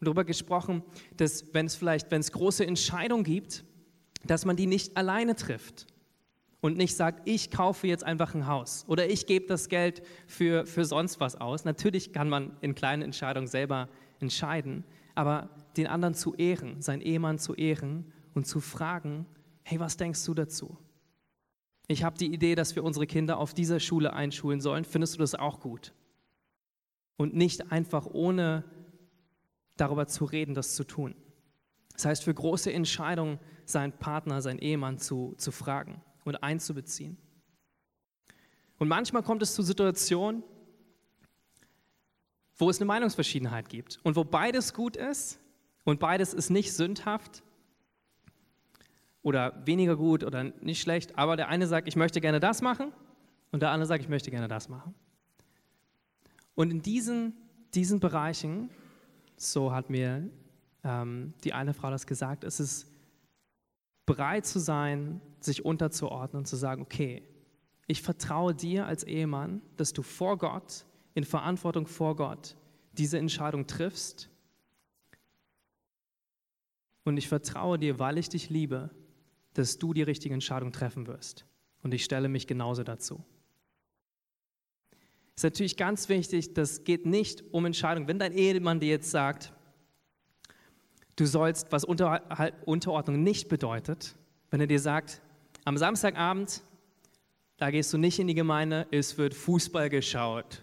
[0.00, 0.82] Und darüber gesprochen,
[1.16, 3.64] dass wenn es vielleicht, wenn es große Entscheidungen gibt,
[4.24, 5.86] dass man die nicht alleine trifft,
[6.66, 10.66] und nicht sagt, ich kaufe jetzt einfach ein Haus oder ich gebe das Geld für,
[10.66, 11.64] für sonst was aus.
[11.64, 14.82] Natürlich kann man in kleinen Entscheidungen selber entscheiden,
[15.14, 19.26] aber den anderen zu ehren, seinen Ehemann zu ehren und zu fragen,
[19.62, 20.76] hey, was denkst du dazu?
[21.86, 24.84] Ich habe die Idee, dass wir unsere Kinder auf dieser Schule einschulen sollen.
[24.84, 25.94] Findest du das auch gut?
[27.16, 28.64] Und nicht einfach ohne
[29.76, 31.14] darüber zu reden, das zu tun.
[31.92, 37.16] Das heißt, für große Entscheidungen seinen Partner, seinen Ehemann zu, zu fragen und einzubeziehen.
[38.78, 40.42] Und manchmal kommt es zu Situationen,
[42.56, 45.38] wo es eine Meinungsverschiedenheit gibt und wo beides gut ist
[45.84, 47.42] und beides ist nicht sündhaft
[49.22, 52.92] oder weniger gut oder nicht schlecht, aber der eine sagt, ich möchte gerne das machen
[53.52, 54.94] und der andere sagt, ich möchte gerne das machen.
[56.54, 57.34] Und in diesen,
[57.74, 58.70] diesen Bereichen,
[59.36, 60.28] so hat mir
[60.82, 62.86] ähm, die eine Frau das gesagt, ist es
[64.06, 67.22] bereit zu sein, sich unterzuordnen und zu sagen, okay,
[67.86, 72.56] ich vertraue dir als Ehemann, dass du vor Gott, in Verantwortung vor Gott,
[72.92, 74.28] diese Entscheidung triffst.
[77.04, 78.90] Und ich vertraue dir, weil ich dich liebe,
[79.54, 81.46] dass du die richtige Entscheidung treffen wirst.
[81.82, 83.24] Und ich stelle mich genauso dazu.
[85.36, 88.08] Ist natürlich ganz wichtig, das geht nicht um Entscheidungen.
[88.08, 89.52] Wenn dein Ehemann dir jetzt sagt,
[91.14, 94.16] du sollst, was Unterordnung nicht bedeutet,
[94.50, 95.22] wenn er dir sagt,
[95.66, 96.62] am Samstagabend,
[97.56, 100.62] da gehst du nicht in die Gemeinde, es wird Fußball geschaut.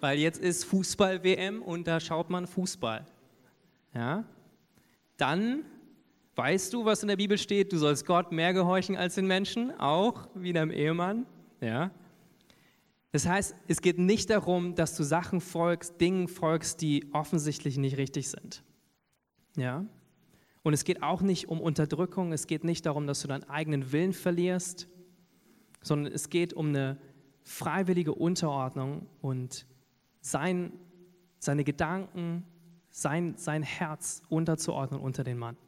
[0.00, 3.06] Weil jetzt ist Fußball-WM und da schaut man Fußball.
[3.94, 4.24] Ja?
[5.16, 5.64] Dann
[6.36, 9.72] weißt du, was in der Bibel steht, du sollst Gott mehr gehorchen als den Menschen,
[9.80, 11.24] auch wie deinem Ehemann.
[11.62, 11.90] Ja?
[13.10, 17.96] Das heißt, es geht nicht darum, dass du Sachen folgst, Dingen folgst, die offensichtlich nicht
[17.96, 18.62] richtig sind.
[19.56, 19.86] Ja?
[20.64, 23.92] Und es geht auch nicht um Unterdrückung, es geht nicht darum, dass du deinen eigenen
[23.92, 24.88] Willen verlierst,
[25.82, 26.98] sondern es geht um eine
[27.42, 29.66] freiwillige Unterordnung und
[30.22, 30.72] sein,
[31.38, 32.44] seine Gedanken,
[32.88, 35.58] sein, sein Herz unterzuordnen unter den Mann.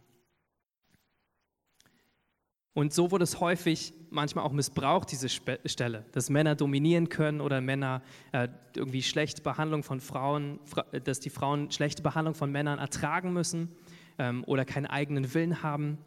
[2.73, 7.61] Und so wurde es häufig manchmal auch missbraucht, diese Stelle, dass Männer dominieren können oder
[7.61, 10.59] Männer äh, irgendwie schlechte Behandlung von Frauen,
[11.05, 13.77] dass die Frauen schlechte Behandlung von Männern ertragen müssen
[14.19, 15.99] ähm, oder keinen eigenen Willen haben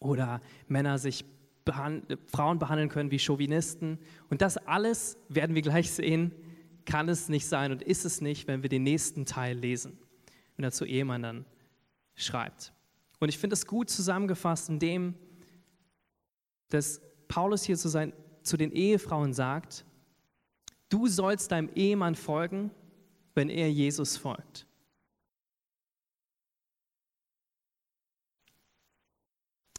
[0.00, 1.24] oder Männer sich
[1.64, 3.98] behand Frauen behandeln können wie Chauvinisten.
[4.28, 6.32] Und das alles, werden wir gleich sehen,
[6.84, 9.98] kann es nicht sein und ist es nicht, wenn wir den nächsten Teil lesen,
[10.56, 11.44] wenn er zu Ehemännern
[12.14, 12.72] schreibt.
[13.20, 15.14] Und ich finde es gut zusammengefasst in dem,
[16.68, 19.84] dass Paulus hier zu, sein, zu den Ehefrauen sagt,
[20.88, 22.70] du sollst deinem Ehemann folgen,
[23.34, 24.66] wenn er Jesus folgt.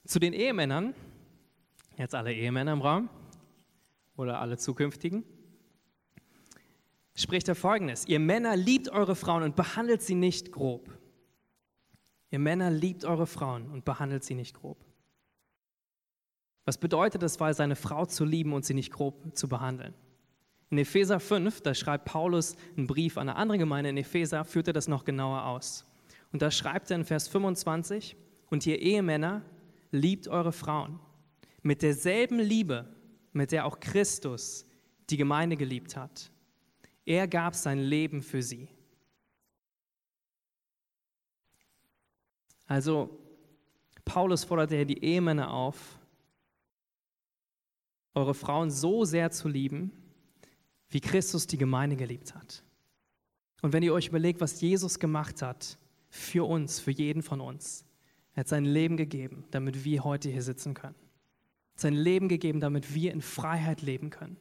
[0.05, 0.93] Zu den Ehemännern,
[1.97, 3.09] jetzt alle Ehemänner im Raum
[4.17, 5.23] oder alle zukünftigen,
[7.15, 10.89] spricht er folgendes: Ihr Männer liebt eure Frauen und behandelt sie nicht grob.
[12.31, 14.83] Ihr Männer liebt eure Frauen und behandelt sie nicht grob.
[16.65, 19.93] Was bedeutet es, weil seine Frau zu lieben und sie nicht grob zu behandeln?
[20.69, 24.67] In Epheser 5, da schreibt Paulus einen Brief an eine andere Gemeinde in Epheser, führt
[24.67, 25.85] er das noch genauer aus.
[26.31, 28.17] Und da schreibt er in Vers 25,
[28.49, 29.43] und ihr Ehemänner,
[29.93, 30.99] liebt eure Frauen
[31.61, 32.93] mit derselben Liebe,
[33.31, 34.65] mit der auch Christus
[35.09, 36.31] die Gemeinde geliebt hat.
[37.05, 38.67] Er gab sein Leben für sie.
[42.65, 43.19] Also,
[44.03, 45.99] Paulus forderte die Ehemänner auf,
[48.15, 49.91] eure Frauen so sehr zu lieben,
[50.89, 52.63] wie Christus die Gemeinde geliebt hat.
[53.61, 55.77] Und wenn ihr euch überlegt, was Jesus gemacht hat
[56.09, 57.85] für uns, für jeden von uns,
[58.35, 60.95] er hat sein Leben gegeben, damit wir heute hier sitzen können.
[61.75, 64.37] Sein Leben gegeben, damit wir in Freiheit leben können.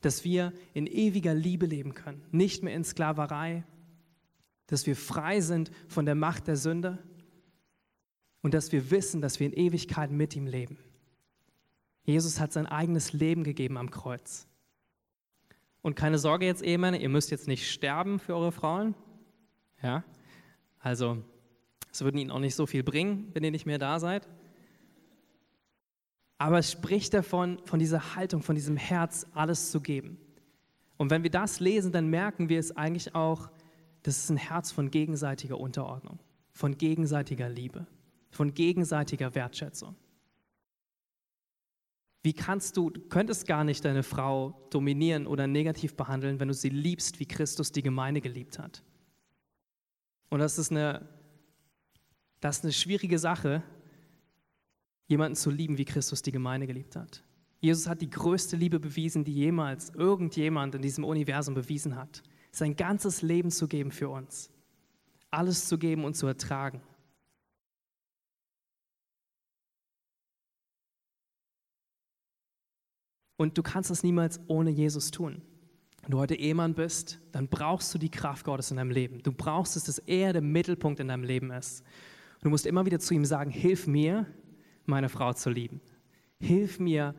[0.00, 3.64] Dass wir in ewiger Liebe leben können, nicht mehr in Sklaverei.
[4.66, 6.98] Dass wir frei sind von der Macht der Sünde.
[8.42, 10.78] Und dass wir wissen, dass wir in Ewigkeit mit ihm leben.
[12.04, 14.46] Jesus hat sein eigenes Leben gegeben am Kreuz.
[15.80, 18.94] Und keine Sorge jetzt, Ehemänner, ihr müsst jetzt nicht sterben für eure Frauen.
[19.82, 20.04] Ja,
[20.78, 21.22] also
[21.94, 24.28] es würde ihnen auch nicht so viel bringen, wenn ihr nicht mehr da seid.
[26.38, 30.18] Aber es spricht davon, von dieser Haltung, von diesem Herz, alles zu geben.
[30.96, 33.48] Und wenn wir das lesen, dann merken wir es eigentlich auch,
[34.02, 36.18] das ist ein Herz von gegenseitiger Unterordnung,
[36.50, 37.86] von gegenseitiger Liebe,
[38.30, 39.94] von gegenseitiger Wertschätzung.
[42.24, 46.54] Wie kannst du, du könntest gar nicht deine Frau dominieren oder negativ behandeln, wenn du
[46.54, 48.82] sie liebst, wie Christus die Gemeinde geliebt hat.
[50.30, 51.06] Und das ist eine,
[52.44, 53.62] das ist eine schwierige Sache,
[55.06, 57.24] jemanden zu lieben, wie Christus die Gemeinde geliebt hat.
[57.60, 62.22] Jesus hat die größte Liebe bewiesen, die jemals irgendjemand in diesem Universum bewiesen hat.
[62.52, 64.50] Sein ganzes Leben zu geben für uns.
[65.30, 66.82] Alles zu geben und zu ertragen.
[73.38, 75.40] Und du kannst das niemals ohne Jesus tun.
[76.02, 79.22] Wenn du heute Ehemann bist, dann brauchst du die Kraft Gottes in deinem Leben.
[79.22, 81.82] Du brauchst es, dass er der Mittelpunkt in deinem Leben ist.
[82.44, 84.26] Du musst immer wieder zu ihm sagen, hilf mir,
[84.84, 85.80] meine Frau zu lieben.
[86.38, 87.14] Hilf mir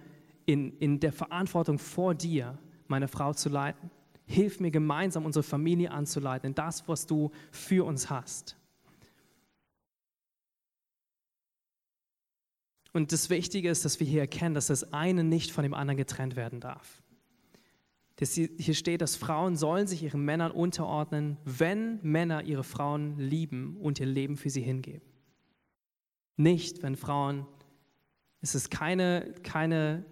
[0.45, 3.89] in, in der Verantwortung vor dir, meine Frau zu leiten.
[4.27, 8.55] Hilf mir gemeinsam unsere Familie anzuleiten, in das, was du für uns hast.
[12.93, 15.97] Und das Wichtige ist, dass wir hier erkennen, dass das eine nicht von dem anderen
[15.97, 17.01] getrennt werden darf.
[18.19, 23.99] hier steht, dass Frauen sollen sich ihren Männern unterordnen, wenn Männer ihre Frauen lieben und
[23.99, 25.14] ihr Leben für sie hingeben.
[26.37, 27.45] Nicht, wenn Frauen,
[28.41, 30.05] es ist keine, keine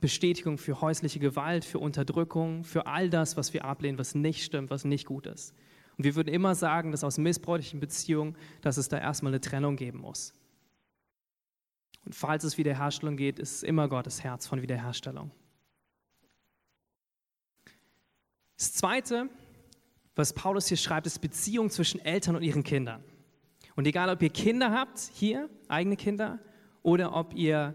[0.00, 4.70] Bestätigung für häusliche Gewalt, für Unterdrückung, für all das, was wir ablehnen, was nicht stimmt,
[4.70, 5.54] was nicht gut ist.
[5.96, 9.76] Und wir würden immer sagen, dass aus missbräuchlichen Beziehungen, dass es da erstmal eine Trennung
[9.76, 10.34] geben muss.
[12.04, 15.30] Und falls es Wiederherstellung geht, ist es immer Gottes Herz von Wiederherstellung.
[18.56, 19.28] Das Zweite,
[20.14, 23.04] was Paulus hier schreibt, ist Beziehung zwischen Eltern und ihren Kindern.
[23.76, 26.38] Und egal, ob ihr Kinder habt, hier, eigene Kinder,
[26.82, 27.74] oder ob ihr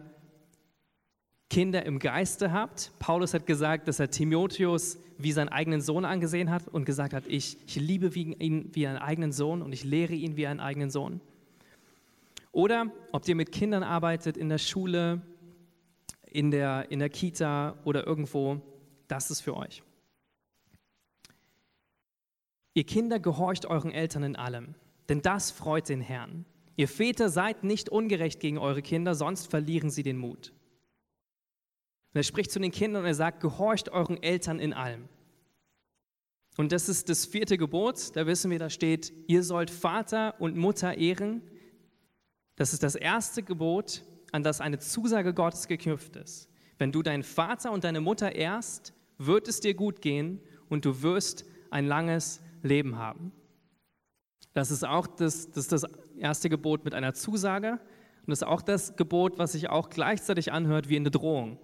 [1.49, 2.91] Kinder im Geiste habt.
[2.99, 7.25] Paulus hat gesagt, dass er Timotheus wie seinen eigenen Sohn angesehen hat und gesagt hat,
[7.27, 10.89] ich, ich liebe ihn wie einen eigenen Sohn und ich lehre ihn wie einen eigenen
[10.89, 11.21] Sohn.
[12.51, 15.21] Oder ob ihr mit Kindern arbeitet in der Schule,
[16.25, 18.61] in der, in der Kita oder irgendwo,
[19.07, 19.83] das ist für euch.
[22.73, 24.75] Ihr Kinder gehorcht euren Eltern in allem,
[25.09, 26.45] denn das freut den Herrn.
[26.75, 30.53] Ihr Väter seid nicht ungerecht gegen eure Kinder, sonst verlieren sie den Mut.
[32.13, 35.09] Und er spricht zu den Kindern und er sagt, gehorcht euren Eltern in allem.
[36.57, 38.15] Und das ist das vierte Gebot.
[38.15, 41.41] Da wissen wir, da steht, ihr sollt Vater und Mutter ehren.
[42.55, 46.49] Das ist das erste Gebot, an das eine Zusage Gottes geknüpft ist.
[46.79, 51.01] Wenn du deinen Vater und deine Mutter ehrst, wird es dir gut gehen und du
[51.01, 53.31] wirst ein langes Leben haben.
[54.57, 55.85] Das ist auch das, das, das
[56.17, 60.51] erste Gebot mit einer Zusage und das ist auch das Gebot, was sich auch gleichzeitig
[60.51, 61.59] anhört wie eine Drohung.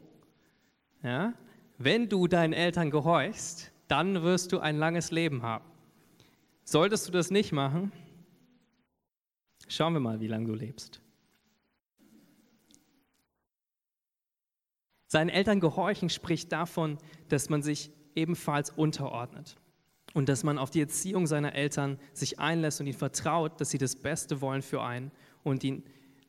[1.02, 1.34] Ja?
[1.80, 5.66] Wenn du deinen Eltern gehorchst, dann wirst du ein langes Leben haben.
[6.66, 7.92] Solltest du das nicht machen,
[9.68, 11.02] schauen wir mal, wie lange du lebst.
[15.08, 19.58] Seinen Eltern gehorchen spricht davon, dass man sich ebenfalls unterordnet
[20.13, 23.80] und dass man auf die Erziehung seiner Eltern sich einlässt und ihnen vertraut, dass sie
[23.80, 25.12] das Beste wollen für einen
[25.43, 25.84] und ihn,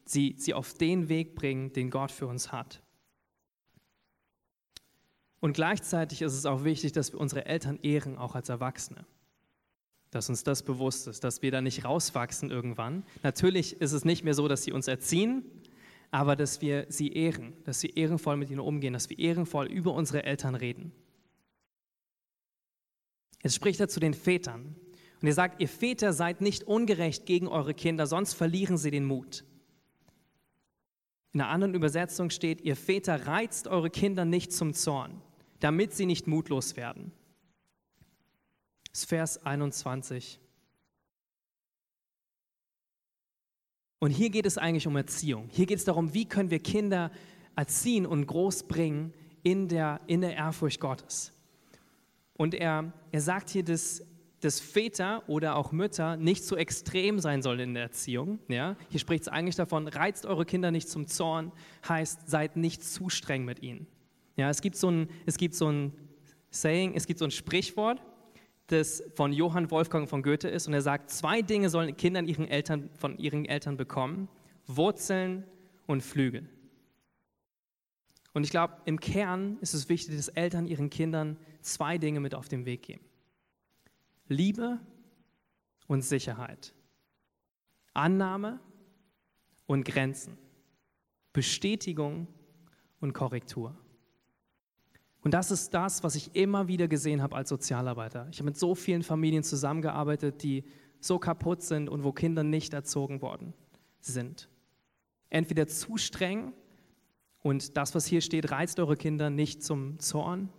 [0.05, 2.83] sie, sie auf den Weg bringen, den Gott für uns hat.
[5.41, 9.05] Und gleichzeitig ist es auch wichtig, dass wir unsere Eltern ehren, auch als Erwachsene.
[10.11, 13.05] Dass uns das bewusst ist, dass wir da nicht rauswachsen irgendwann.
[13.23, 15.45] Natürlich ist es nicht mehr so, dass sie uns erziehen,
[16.11, 19.93] aber dass wir sie ehren, dass wir ehrenvoll mit ihnen umgehen, dass wir ehrenvoll über
[19.93, 20.93] unsere Eltern reden.
[23.45, 24.75] Jetzt spricht er zu den Vätern
[25.23, 29.05] und er sagt, ihr Väter seid nicht ungerecht gegen eure Kinder, sonst verlieren sie den
[29.05, 29.45] Mut.
[31.33, 35.23] In einer anderen Übersetzung steht, ihr Väter reizt eure Kinder nicht zum Zorn
[35.65, 37.11] damit sie nicht mutlos werden.
[38.91, 40.39] Das ist Vers 21.
[43.99, 45.49] Und hier geht es eigentlich um Erziehung.
[45.51, 47.11] Hier geht es darum, wie können wir Kinder
[47.57, 51.33] erziehen und großbringen in der, in der Ehrfurcht Gottes.
[52.37, 54.05] Und er, er sagt hier, dass,
[54.41, 58.39] dass Väter oder auch Mütter nicht zu extrem sein sollen in der Erziehung.
[58.49, 58.77] Ja?
[58.91, 61.53] Hier spricht es eigentlich davon, reizt eure Kinder nicht zum Zorn,
[61.89, 63.87] heißt, seid nicht zu streng mit ihnen.
[64.37, 65.93] Ja, es gibt so ein, es gibt so ein
[66.51, 68.03] Saying, es gibt so ein Sprichwort,
[68.67, 72.49] das von Johann Wolfgang von Goethe ist und er sagt, zwei Dinge sollen Kinder ihren
[72.49, 74.29] Eltern, von ihren Eltern bekommen,
[74.67, 75.45] Wurzeln
[75.87, 76.49] und Flügel.
[78.33, 82.35] Und ich glaube, im Kern ist es wichtig, dass Eltern ihren Kindern zwei Dinge mit
[82.35, 83.05] auf den Weg geben.
[84.29, 84.81] Liebe
[85.87, 86.75] und Sicherheit.
[87.93, 88.61] Annahme
[89.67, 90.37] und Grenzen.
[91.33, 92.29] Bestätigung
[93.01, 93.77] und Korrektur.
[95.23, 98.29] Und das ist das, was ich immer wieder gesehen habe als Sozialarbeiter.
[98.31, 100.65] Ich habe mit so vielen Familien zusammengearbeitet, die
[101.01, 103.55] so kaputt sind und wo Kinder nicht erzogen worden
[104.01, 104.49] sind.
[105.31, 106.53] Entweder zu streng
[107.41, 110.51] und das, was hier steht, reizt eure Kinder nicht zum Zorn,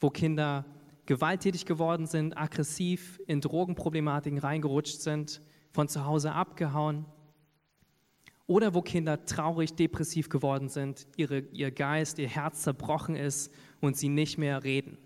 [0.00, 0.64] wo Kinder
[1.06, 7.06] gewalttätig geworden sind, aggressiv in Drogenproblematiken reingerutscht sind, von zu Hause abgehauen
[8.46, 13.96] oder wo Kinder traurig, depressiv geworden sind, ihre, ihr Geist, ihr Herz zerbrochen ist und
[13.96, 14.98] sie nicht mehr reden,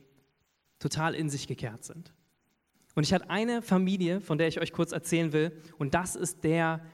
[0.79, 2.15] total in sich gekehrt sind.
[2.95, 6.45] Und ich hatte eine Familie, von der ich euch kurz erzählen will, und das ist
[6.45, 6.85] der,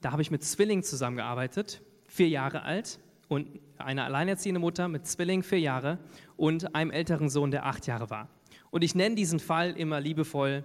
[0.00, 5.42] da habe ich mit Zwillingen zusammengearbeitet, vier Jahre alt und eine alleinerziehende Mutter mit Zwillingen,
[5.42, 5.98] vier Jahre
[6.36, 8.28] und einem älteren Sohn, der acht Jahre war.
[8.70, 10.64] Und ich nenne diesen Fall immer liebevoll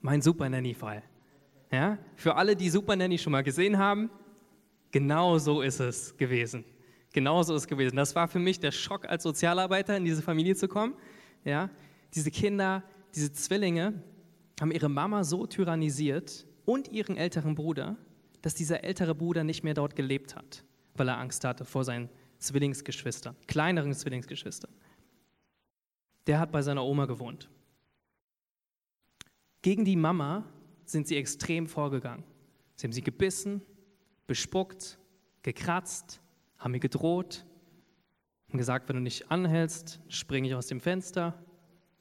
[0.00, 1.02] mein Super Nanny-Fall.
[1.72, 1.98] Ja?
[2.16, 4.10] Für alle, die Super Nanny schon mal gesehen haben,
[4.96, 6.64] Genau so ist es gewesen.
[7.12, 7.96] Genau so ist es gewesen.
[7.96, 10.94] Das war für mich der Schock als Sozialarbeiter in diese Familie zu kommen.
[11.44, 11.70] Ja,
[12.14, 12.82] diese Kinder,
[13.14, 14.02] diese Zwillinge
[14.58, 17.96] haben ihre Mama so tyrannisiert und ihren älteren Bruder,
[18.42, 20.64] dass dieser ältere Bruder nicht mehr dort gelebt hat,
[20.98, 24.70] weil er Angst hatte vor seinen Zwillingsgeschwistern, kleineren Zwillingsgeschwistern.
[26.26, 27.48] Der hat bei seiner Oma gewohnt.
[29.62, 30.44] Gegen die Mama
[30.84, 32.24] sind sie extrem vorgegangen.
[32.76, 33.62] Sie haben sie gebissen,
[34.26, 34.98] bespuckt,
[35.42, 36.20] gekratzt,
[36.58, 37.44] haben mir gedroht,
[38.48, 41.42] haben gesagt, wenn du nicht anhältst, springe ich aus dem Fenster.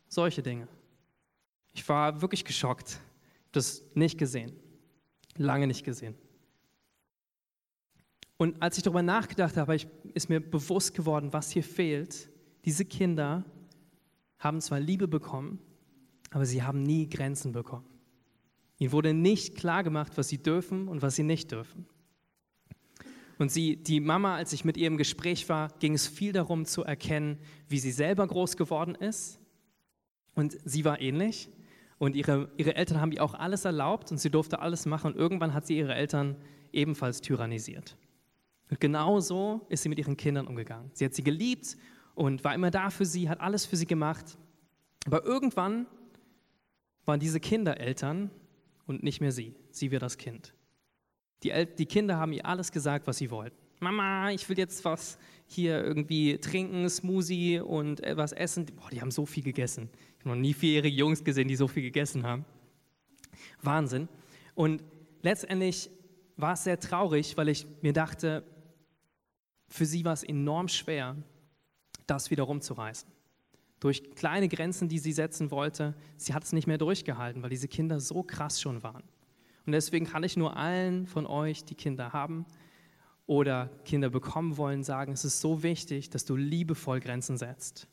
[0.07, 0.67] Solche Dinge.
[1.73, 2.99] Ich war wirklich geschockt,
[3.51, 4.53] das nicht gesehen,
[5.35, 6.15] lange nicht gesehen.
[8.37, 9.77] Und als ich darüber nachgedacht habe,
[10.13, 12.29] ist mir bewusst geworden, was hier fehlt.
[12.65, 13.45] Diese Kinder
[14.39, 15.59] haben zwar Liebe bekommen,
[16.31, 17.85] aber sie haben nie Grenzen bekommen.
[18.77, 21.87] Ihnen wurde nicht klar gemacht, was sie dürfen und was sie nicht dürfen.
[23.37, 26.65] Und sie, die Mama, als ich mit ihr im Gespräch war, ging es viel darum
[26.65, 29.39] zu erkennen, wie sie selber groß geworden ist.
[30.35, 31.49] Und sie war ähnlich.
[31.97, 35.13] Und ihre, ihre Eltern haben ihr auch alles erlaubt und sie durfte alles machen.
[35.13, 36.35] Und irgendwann hat sie ihre Eltern
[36.71, 37.97] ebenfalls tyrannisiert.
[38.69, 40.89] Und genau so ist sie mit ihren Kindern umgegangen.
[40.93, 41.77] Sie hat sie geliebt
[42.15, 44.37] und war immer da für sie, hat alles für sie gemacht.
[45.05, 45.85] Aber irgendwann
[47.05, 48.31] waren diese Kinder Eltern
[48.87, 49.53] und nicht mehr sie.
[49.69, 50.53] Sie war das Kind.
[51.43, 53.55] Die, El die Kinder haben ihr alles gesagt, was sie wollten.
[53.79, 58.65] Mama, ich will jetzt was hier irgendwie trinken, Smoothie und etwas essen.
[58.65, 59.89] Boah, die haben so viel gegessen.
[60.19, 62.45] habe noch nie vierjährige Jungs gesehen, die so viel gegessen haben.
[63.61, 64.07] Wahnsinn.
[64.55, 64.83] Und
[65.21, 65.89] letztendlich
[66.37, 68.43] war es sehr traurig, weil ich mir dachte,
[69.75, 71.15] für sie war es enorm schwer,
[72.07, 73.09] das wieder rumzureißen.
[73.79, 77.67] Durch kleine Grenzen, die sie setzen wollte, sie hat es nicht mehr durchgehalten, weil diese
[77.67, 79.03] Kinder so krass schon waren.
[79.65, 82.45] Und deswegen kann ich nur allen von euch, die Kinder haben
[83.25, 87.87] oder Kinder bekommen wollen, sagen, es ist so wichtig, dass du liebevoll Grenzen setzt.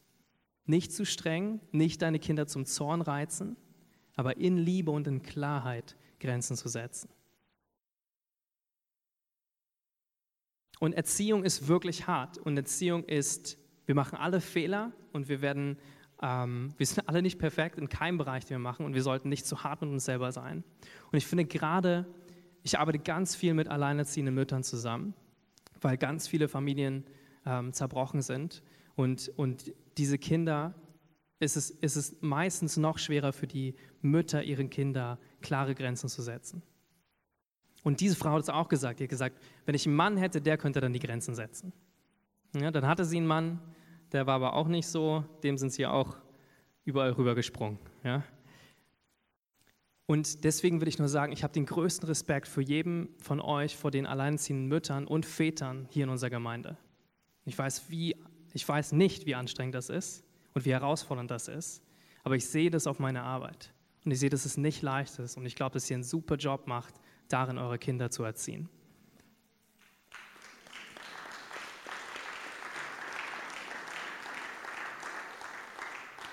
[0.66, 3.56] Nicht zu streng, nicht deine Kinder zum Zorn reizen,
[4.14, 7.08] aber in Liebe und in Klarheit Grenzen zu setzen.
[10.82, 12.38] Und Erziehung ist wirklich hart.
[12.38, 13.56] Und Erziehung ist,
[13.86, 15.78] wir machen alle Fehler und wir werden,
[16.20, 18.84] ähm, wir sind alle nicht perfekt in keinem Bereich, den wir machen.
[18.84, 20.64] Und wir sollten nicht zu hart mit uns selber sein.
[21.12, 22.04] Und ich finde gerade,
[22.64, 25.14] ich arbeite ganz viel mit alleinerziehenden Müttern zusammen,
[25.80, 27.04] weil ganz viele Familien
[27.46, 28.64] ähm, zerbrochen sind.
[28.96, 30.74] Und, und diese Kinder,
[31.38, 36.22] ist es, ist es meistens noch schwerer für die Mütter, ihren Kindern klare Grenzen zu
[36.22, 36.60] setzen.
[37.82, 38.98] Und diese Frau hat es auch gesagt.
[38.98, 41.72] Sie hat gesagt, wenn ich einen Mann hätte, der könnte dann die Grenzen setzen.
[42.54, 43.60] Ja, dann hatte sie einen Mann,
[44.12, 46.16] der war aber auch nicht so, dem sind sie auch
[46.84, 47.78] überall rübergesprungen.
[48.04, 48.22] Ja.
[50.06, 53.76] Und deswegen will ich nur sagen, ich habe den größten Respekt für jeden von euch,
[53.76, 56.76] vor den alleinerziehenden Müttern und Vätern hier in unserer Gemeinde.
[57.46, 58.16] Ich weiß, wie,
[58.52, 61.82] ich weiß nicht, wie anstrengend das ist und wie herausfordernd das ist,
[62.24, 63.72] aber ich sehe das auf meiner Arbeit.
[64.04, 65.36] Und ich sehe, dass es nicht leicht ist.
[65.36, 66.94] Und ich glaube, dass ihr einen super Job macht,
[67.32, 68.68] darin eure Kinder zu erziehen.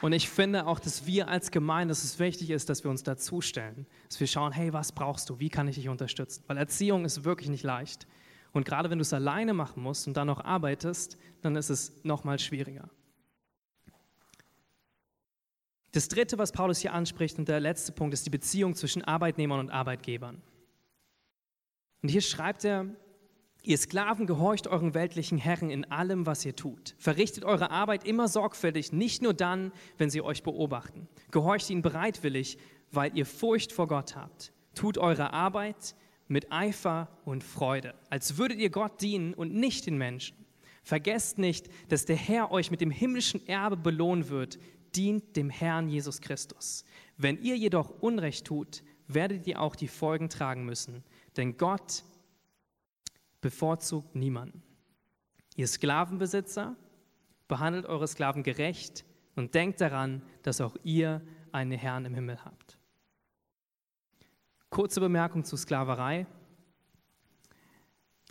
[0.02, 3.04] Und ich finde auch, dass wir als Gemeinde, dass es wichtig ist, dass wir uns
[3.04, 3.86] dazustellen.
[4.08, 5.40] Dass wir schauen, hey, was brauchst du?
[5.40, 6.44] Wie kann ich dich unterstützen?
[6.48, 8.08] Weil Erziehung ist wirklich nicht leicht.
[8.52, 11.94] Und gerade wenn du es alleine machen musst und dann noch arbeitest, dann ist es
[12.04, 12.90] noch mal schwieriger.
[15.92, 19.60] Das dritte, was Paulus hier anspricht, und der letzte Punkt, ist die Beziehung zwischen Arbeitnehmern
[19.60, 20.42] und Arbeitgebern.
[22.02, 22.86] Und hier schreibt er,
[23.62, 26.96] Ihr Sklaven gehorcht euren weltlichen Herren in allem, was ihr tut.
[26.98, 31.10] Verrichtet eure Arbeit immer sorgfältig, nicht nur dann, wenn sie euch beobachten.
[31.32, 32.58] Gehorcht ihnen bereitwillig,
[32.92, 34.54] weil ihr Furcht vor Gott habt.
[34.76, 35.96] Tut eure Arbeit
[36.30, 40.38] mit Eifer und Freude, als würdet ihr Gott dienen und nicht den Menschen.
[40.84, 44.58] Vergesst nicht, dass der Herr euch mit dem himmlischen Erbe belohnen wird.
[44.96, 46.84] Dient dem Herrn Jesus Christus.
[47.18, 51.04] Wenn ihr jedoch Unrecht tut, werdet ihr auch die Folgen tragen müssen.
[51.38, 52.04] Denn Gott
[53.42, 54.64] bevorzugt niemanden.
[55.56, 56.76] Ihr Sklavenbesitzer,
[57.48, 59.04] behandelt eure Sklaven gerecht
[59.36, 61.22] und denkt daran, dass auch ihr
[61.52, 62.78] einen Herrn im Himmel habt.
[64.70, 66.28] Kurze Bemerkung zu Sklaverei.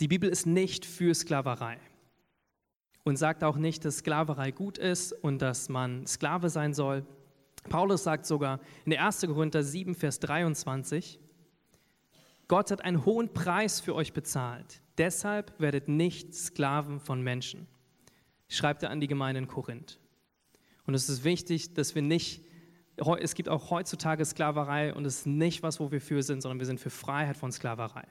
[0.01, 1.79] Die Bibel ist nicht für Sklaverei
[3.03, 7.05] und sagt auch nicht, dass Sklaverei gut ist und dass man Sklave sein soll.
[7.69, 9.23] Paulus sagt sogar in der 1.
[9.23, 11.19] Korinther 7, Vers 23,
[12.49, 14.81] Gott hat einen hohen Preis für euch bezahlt.
[14.97, 17.67] Deshalb werdet nicht Sklaven von Menschen.
[18.49, 20.01] Schreibt er an die Gemeinde in Korinth.
[20.87, 22.43] Und es ist wichtig, dass wir nicht,
[23.21, 26.59] es gibt auch heutzutage Sklaverei und es ist nicht was, wo wir für sind, sondern
[26.59, 28.05] wir sind für Freiheit von Sklaverei.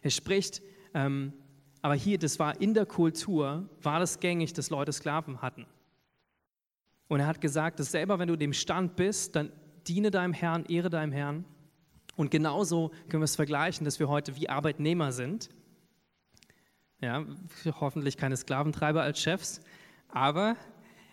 [0.00, 0.62] Er spricht,
[0.94, 1.34] ähm,
[1.82, 5.66] aber hier, das war in der Kultur, war das gängig, dass Leute Sklaven hatten.
[7.08, 9.52] Und er hat gesagt, dass selber wenn du dem Stand bist, dann
[9.86, 11.44] diene deinem Herrn, ehre deinem Herrn.
[12.16, 15.48] Und genauso können wir es vergleichen, dass wir heute wie Arbeitnehmer sind.
[17.00, 17.24] Ja,
[17.80, 19.60] hoffentlich keine Sklaventreiber als Chefs,
[20.08, 20.56] aber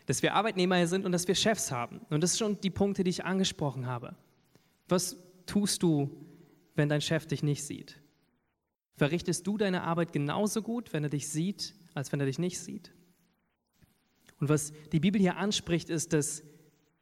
[0.06, 2.02] dass wir Arbeitnehmer sind und dass wir Chefs haben.
[2.10, 4.16] Und das sind schon die Punkte, die ich angesprochen habe.
[4.88, 6.10] Was tust du,
[6.76, 8.02] wenn dein Chef dich nicht sieht?
[8.96, 12.60] Verrichtest du deine Arbeit genauso gut, wenn er dich sieht, als wenn er dich nicht
[12.60, 12.92] sieht?
[14.40, 16.44] Und was die Bibel hier anspricht, ist, dass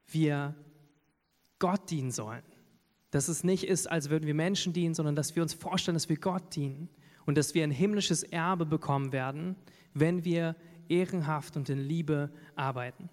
[0.07, 0.55] wir
[1.59, 2.43] Gott dienen sollen.
[3.16, 6.09] Dass es nicht ist, als würden wir Menschen dienen, sondern dass wir uns vorstellen, dass
[6.09, 6.89] wir Gott dienen
[7.26, 9.55] und dass wir ein himmlisches Erbe bekommen werden,
[9.93, 10.57] wenn wir
[10.89, 13.09] ehrenhaft und in Liebe arbeiten.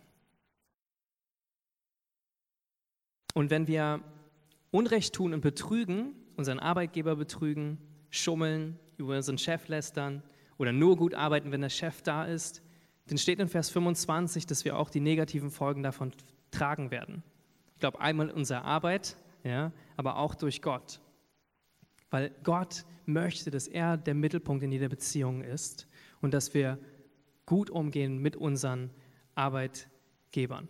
[3.35, 4.01] Und wenn wir
[4.73, 7.79] Unrecht tun und betrügen, unseren Arbeitgeber betrügen,
[8.11, 10.25] schummeln, über unseren Chef lästern
[10.59, 12.61] oder nur gut arbeiten, wenn der Chef da ist,
[13.07, 16.11] dann steht in Vers 25, dass wir auch die negativen Folgen davon
[16.51, 17.23] tragen werden.
[17.75, 21.01] Ich glaube, einmal unsere Arbeit, ja, aber auch durch Gott.
[22.11, 25.87] Weil Gott möchte, dass er der Mittelpunkt in jeder Beziehung ist
[26.21, 26.79] und dass wir
[27.47, 28.91] gut umgehen mit unseren
[29.35, 30.69] Arbeitgebern.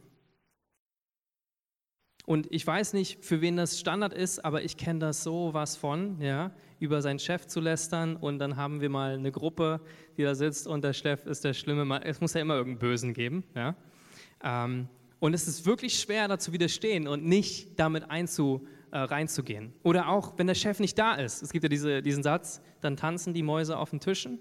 [2.24, 5.76] Und ich weiß nicht, für wen das Standard ist, aber ich kenne das so was
[5.76, 9.80] von, ja, über seinen Chef zu lästern und dann haben wir mal eine Gruppe,
[10.16, 12.04] die da sitzt und der Chef ist der Schlimme.
[12.04, 13.74] Es muss ja immer irgendeinen Bösen geben, ja.
[14.44, 19.72] Ähm, Und es ist wirklich schwer, da zu widerstehen und nicht damit einzu, äh, reinzugehen.
[19.82, 21.42] Oder auch, wenn der Chef nicht da ist.
[21.42, 24.38] Es gibt ja diese, diesen Satz, dann tanzen die Mäuse auf den Tischen.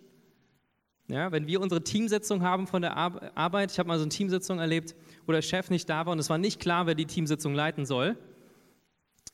[1.08, 4.10] Ja, wenn wir unsere Teamsitzung haben von der Ar Arbeit, ich habe mal so eine
[4.10, 4.96] Teamsitzung erlebt,
[5.26, 7.86] wo der Chef nicht da war und es war nicht klar, wer die Teamsitzung leiten
[7.86, 8.18] soll.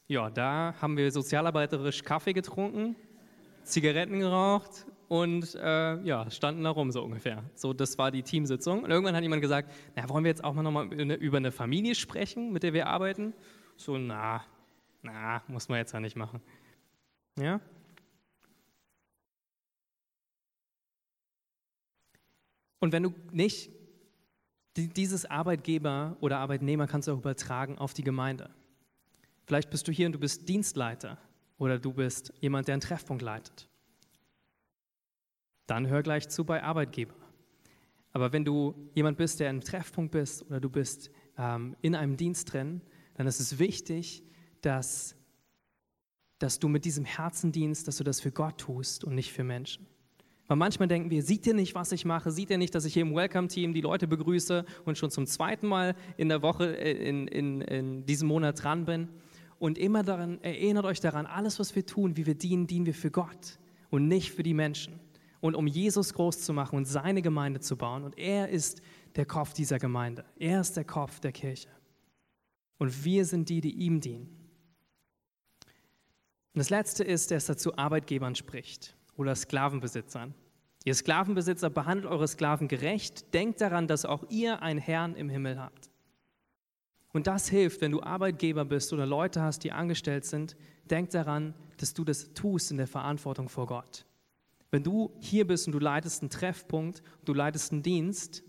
[0.07, 2.95] Ja, da haben wir sozialarbeiterisch Kaffee getrunken,
[3.63, 7.43] Zigaretten geraucht und äh, ja, standen da rum so ungefähr.
[7.53, 8.83] So, das war die Teamsitzung.
[8.83, 11.95] Und irgendwann hat jemand gesagt, na, wollen wir jetzt auch mal nochmal über eine Familie
[11.95, 13.33] sprechen, mit der wir arbeiten?
[13.75, 14.43] So, na,
[15.01, 16.41] na, muss man jetzt ja nicht machen.
[17.37, 17.61] Ja?
[22.79, 23.71] Und wenn du nicht,
[24.75, 28.49] dieses Arbeitgeber oder Arbeitnehmer kannst du auch übertragen auf die Gemeinde.
[29.45, 31.17] Vielleicht bist du hier und du bist Dienstleiter
[31.57, 33.67] oder du bist jemand, der einen Treffpunkt leitet.
[35.65, 37.15] Dann hör gleich zu bei Arbeitgeber.
[38.13, 42.17] Aber wenn du jemand bist, der ein Treffpunkt bist oder du bist ähm, in einem
[42.17, 42.81] Dienst drin,
[43.15, 44.23] dann ist es wichtig,
[44.61, 45.15] dass,
[46.39, 49.87] dass du mit diesem Herzendienst, dass du das für Gott tust und nicht für Menschen.
[50.47, 52.31] Weil manchmal denken wir, sieht ihr nicht, was ich mache?
[52.31, 55.67] Sieht ihr nicht, dass ich hier im Welcome-Team die Leute begrüße und schon zum zweiten
[55.67, 59.09] Mal in der Woche, äh, in, in, in diesem Monat dran bin?
[59.59, 62.93] Und immer daran, erinnert euch daran, alles, was wir tun, wie wir dienen, dienen wir
[62.93, 64.99] für Gott und nicht für die Menschen.
[65.41, 68.03] Und um Jesus groß zu machen und seine Gemeinde zu bauen.
[68.03, 68.81] Und er ist
[69.15, 70.25] der Kopf dieser Gemeinde.
[70.37, 71.69] Er ist der Kopf der Kirche.
[72.77, 74.36] Und wir sind die, die ihm dienen.
[76.57, 80.33] Und das Letzte ist, dass er zu Arbeitgebern spricht oder Sklavenbesitzern.
[80.85, 83.31] Ihr Sklavenbesitzer, behandelt eure Sklaven gerecht.
[83.35, 85.91] Denkt daran, dass auch ihr einen Herrn im Himmel habt.
[87.13, 90.55] Und das hilft, wenn du Arbeitgeber bist oder Leute hast, die angestellt sind.
[90.89, 94.07] Denk daran, dass du das tust in der Verantwortung vor Gott.
[94.71, 98.41] Wenn du hier bist und du leitest einen Treffpunkt, du leitest einen Dienst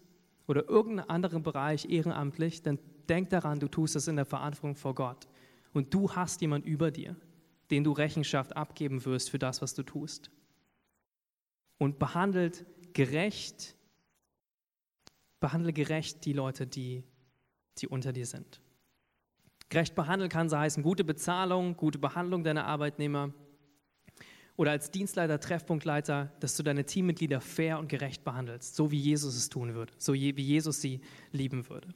[0.47, 4.95] oder irgendeinen anderen Bereich ehrenamtlich, dann denk daran, du tust es in der Verantwortung vor
[4.95, 5.29] Gott.
[5.75, 7.15] Und du hast jemand über dir,
[7.71, 10.31] den du Rechenschaft abgeben wirst für das, was du tust.
[11.79, 13.77] Und behandelt gerecht,
[15.41, 17.05] behandle gerecht die Leute, die
[17.81, 18.61] die unter dir sind.
[19.69, 23.33] Gerecht behandeln kann so heißen gute Bezahlung, gute Behandlung deiner Arbeitnehmer
[24.57, 29.37] oder als Dienstleiter, Treffpunktleiter, dass du deine Teammitglieder fair und gerecht behandelst, so wie Jesus
[29.37, 31.01] es tun würde, so wie Jesus sie
[31.33, 31.95] lieben würde.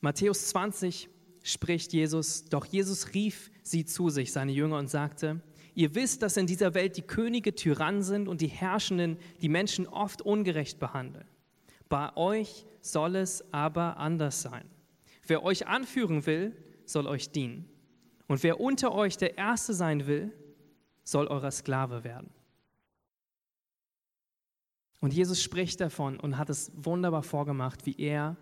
[0.00, 1.08] Matthäus 20
[1.44, 5.40] spricht Jesus, doch Jesus rief sie zu sich, seine Jünger, und sagte,
[5.74, 9.86] ihr wisst, dass in dieser Welt die Könige Tyrannen sind und die Herrschenden die Menschen
[9.86, 11.26] oft ungerecht behandeln.
[11.88, 14.64] Bei euch soll es aber anders sein.
[15.26, 17.68] Wer euch anführen will, soll euch dienen.
[18.26, 20.32] Und wer unter euch der Erste sein will,
[21.04, 22.30] soll eurer Sklave werden.
[25.00, 28.38] Und Jesus spricht davon und hat es wunderbar vorgemacht, wie er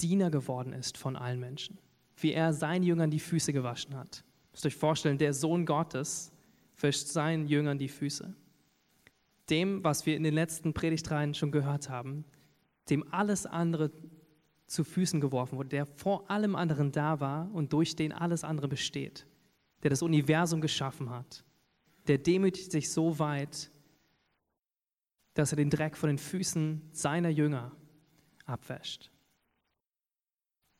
[0.00, 1.78] Diener geworden ist von allen Menschen.
[2.16, 4.24] Wie er seinen Jüngern die Füße gewaschen hat.
[4.52, 6.32] Müsst euch vorstellen, der Sohn Gottes
[6.80, 8.34] wäscht seinen Jüngern die Füße
[9.50, 12.24] dem, was wir in den letzten Predigtreihen schon gehört haben,
[12.90, 13.90] dem alles andere
[14.66, 18.68] zu Füßen geworfen wurde, der vor allem anderen da war und durch den alles andere
[18.68, 19.26] besteht,
[19.82, 21.44] der das Universum geschaffen hat,
[22.06, 23.70] der demütigt sich so weit,
[25.34, 27.72] dass er den Dreck von den Füßen seiner Jünger
[28.46, 29.10] abwäscht.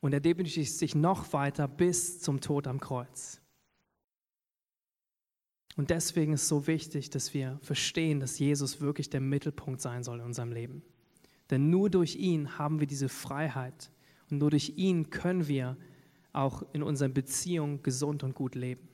[0.05, 3.41] Und er demütigt sich noch weiter bis zum Tod am Kreuz.
[5.77, 10.03] Und deswegen ist es so wichtig, dass wir verstehen, dass Jesus wirklich der Mittelpunkt sein
[10.03, 10.83] soll in unserem Leben.
[11.49, 13.89] Denn nur durch ihn haben wir diese Freiheit
[14.29, 15.75] und nur durch ihn können wir
[16.33, 18.87] auch in unseren Beziehungen gesund und gut leben.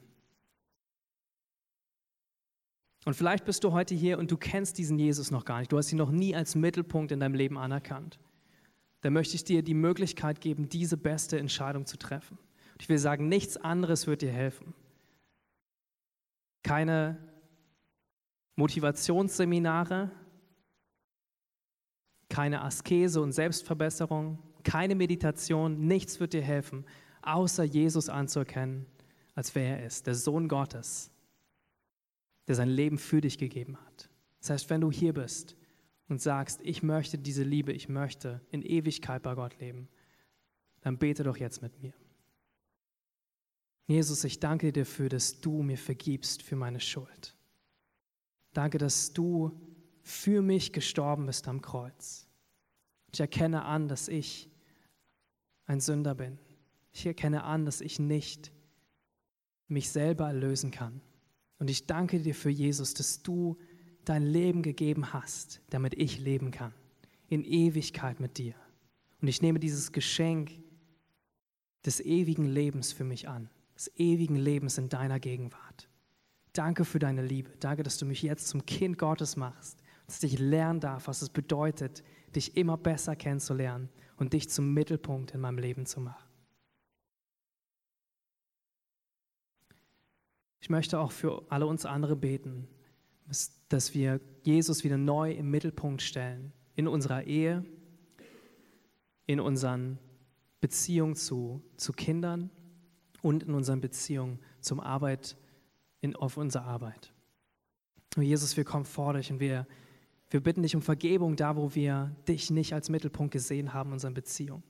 [3.04, 5.74] Und vielleicht bist du heute hier und du kennst diesen Jesus noch gar nicht.
[5.74, 8.18] Du hast ihn noch nie als Mittelpunkt in deinem Leben anerkannt.
[9.02, 12.38] Dann möchte ich dir die Möglichkeit geben, diese beste Entscheidung zu treffen.
[12.74, 14.74] Und ich will sagen, nichts anderes wird dir helfen
[16.64, 17.18] keine
[18.56, 20.12] Motivationsseminare,
[22.30, 26.86] keine Askese und Selbstverbesserung, keine Meditation, nichts wird dir helfen,
[27.24, 28.86] außer Jesus anzuerkennen,
[29.36, 31.12] als wer er ist, der Sohn Gottes,
[32.48, 34.10] der sein Leben für dich gegeben hat.
[34.40, 35.56] Das heißt, wenn du hier bist
[36.12, 39.88] und sagst, ich möchte diese Liebe, ich möchte in Ewigkeit bei Gott leben,
[40.82, 41.94] dann bete doch jetzt mit mir.
[43.88, 47.34] Jesus, ich danke dir dafür, dass du mir vergibst für meine Schuld.
[48.52, 49.58] Danke, dass du
[50.02, 52.28] für mich gestorben bist am Kreuz.
[53.14, 54.50] Ich erkenne an, dass ich
[55.66, 56.40] ein Sünder bin.
[56.92, 58.52] Ich erkenne an, dass ich nicht
[59.70, 61.00] mich selber erlösen kann.
[61.58, 63.58] Und ich danke dir für Jesus, dass du
[64.06, 66.74] dein Leben gegeben hast, damit ich leben kann.
[67.30, 68.56] in Ewigkeit mit dir.
[69.22, 70.52] Und ich nehme dieses Geschenk
[71.86, 75.88] des ewigen Lebens für mich an, des ewigen Lebens in deiner Gegenwart.
[76.52, 77.52] Danke für deine Liebe.
[77.62, 81.30] Danke, dass du mich jetzt zum Kind Gottes machst, dass ich lernen darf, was es
[81.30, 82.04] bedeutet,
[82.36, 83.88] dich immer besser kennenzulernen
[84.18, 86.28] und dich zum Mittelpunkt in meinem Leben zu machen.
[90.60, 92.68] Ich möchte auch für alle uns andere beten,
[93.70, 97.66] dass wir Jesus wieder neu im Mittelpunkt stellen, in unserer Ehe,
[99.28, 99.98] in unseren
[100.60, 102.50] Beziehungen zu, zu Kindern
[103.22, 105.38] und in unseren Beziehungen zum Arbeit,
[106.02, 107.14] in, auf unsere Arbeit.
[108.16, 109.66] Und Jesus, wir kommen vor dich und wir,
[110.30, 113.94] wir bitten dich um Vergebung da, wo wir dich nicht als Mittelpunkt gesehen haben in
[113.94, 114.64] unseren Beziehungen.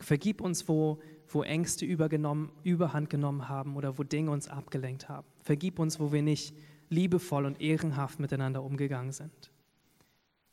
[0.00, 5.26] Vergib uns, wo, wo Ängste übergenommen, überhand genommen haben oder wo Dinge uns abgelenkt haben.
[5.42, 6.54] Vergib uns, wo wir nicht
[6.88, 9.50] liebevoll und ehrenhaft miteinander umgegangen sind.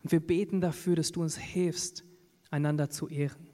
[0.04, 2.04] Und wir beten dafür, dass du uns hilfst,
[2.50, 3.48] einander zu ehren,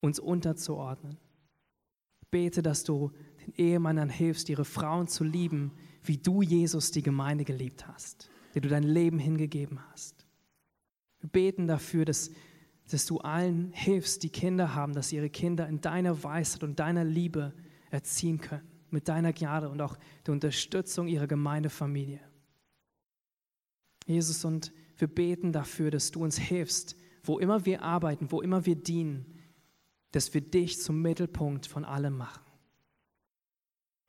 [0.00, 1.18] uns unterzuordnen.
[2.30, 3.10] Bete, dass du
[3.44, 5.72] den Ehemännern hilfst, ihre Frauen zu lieben,
[6.02, 10.26] wie du Jesus die Gemeinde geliebt hast, dir du dein Leben hingegeben hast.
[11.20, 12.30] Wir beten dafür, dass,
[12.90, 17.04] dass du allen hilfst, die Kinder haben, dass ihre Kinder in deiner Weisheit und deiner
[17.04, 17.52] Liebe
[17.90, 22.20] erziehen können, mit deiner Gnade und auch der Unterstützung ihrer Gemeindefamilie.
[24.06, 28.66] Jesus, und wir beten dafür, dass du uns hilfst, wo immer wir arbeiten, wo immer
[28.66, 29.38] wir dienen,
[30.12, 32.42] dass wir dich zum Mittelpunkt von allem machen.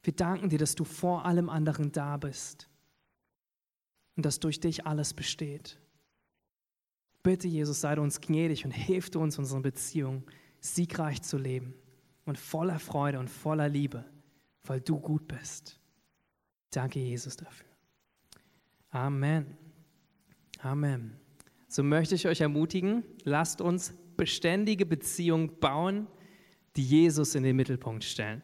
[0.03, 2.67] Wir danken dir, dass du vor allem anderen da bist
[4.15, 5.79] und dass durch dich alles besteht.
[7.23, 10.23] Bitte, Jesus, sei uns gnädig und hilf uns, unsere Beziehung
[10.59, 11.75] siegreich zu leben
[12.25, 14.05] und voller Freude und voller Liebe,
[14.63, 15.79] weil du gut bist.
[16.71, 17.67] Danke, Jesus, dafür.
[18.91, 19.57] Amen.
[20.59, 21.17] Amen.
[21.67, 26.07] So möchte ich euch ermutigen, lasst uns beständige Beziehungen bauen,
[26.75, 28.43] die Jesus in den Mittelpunkt stellen.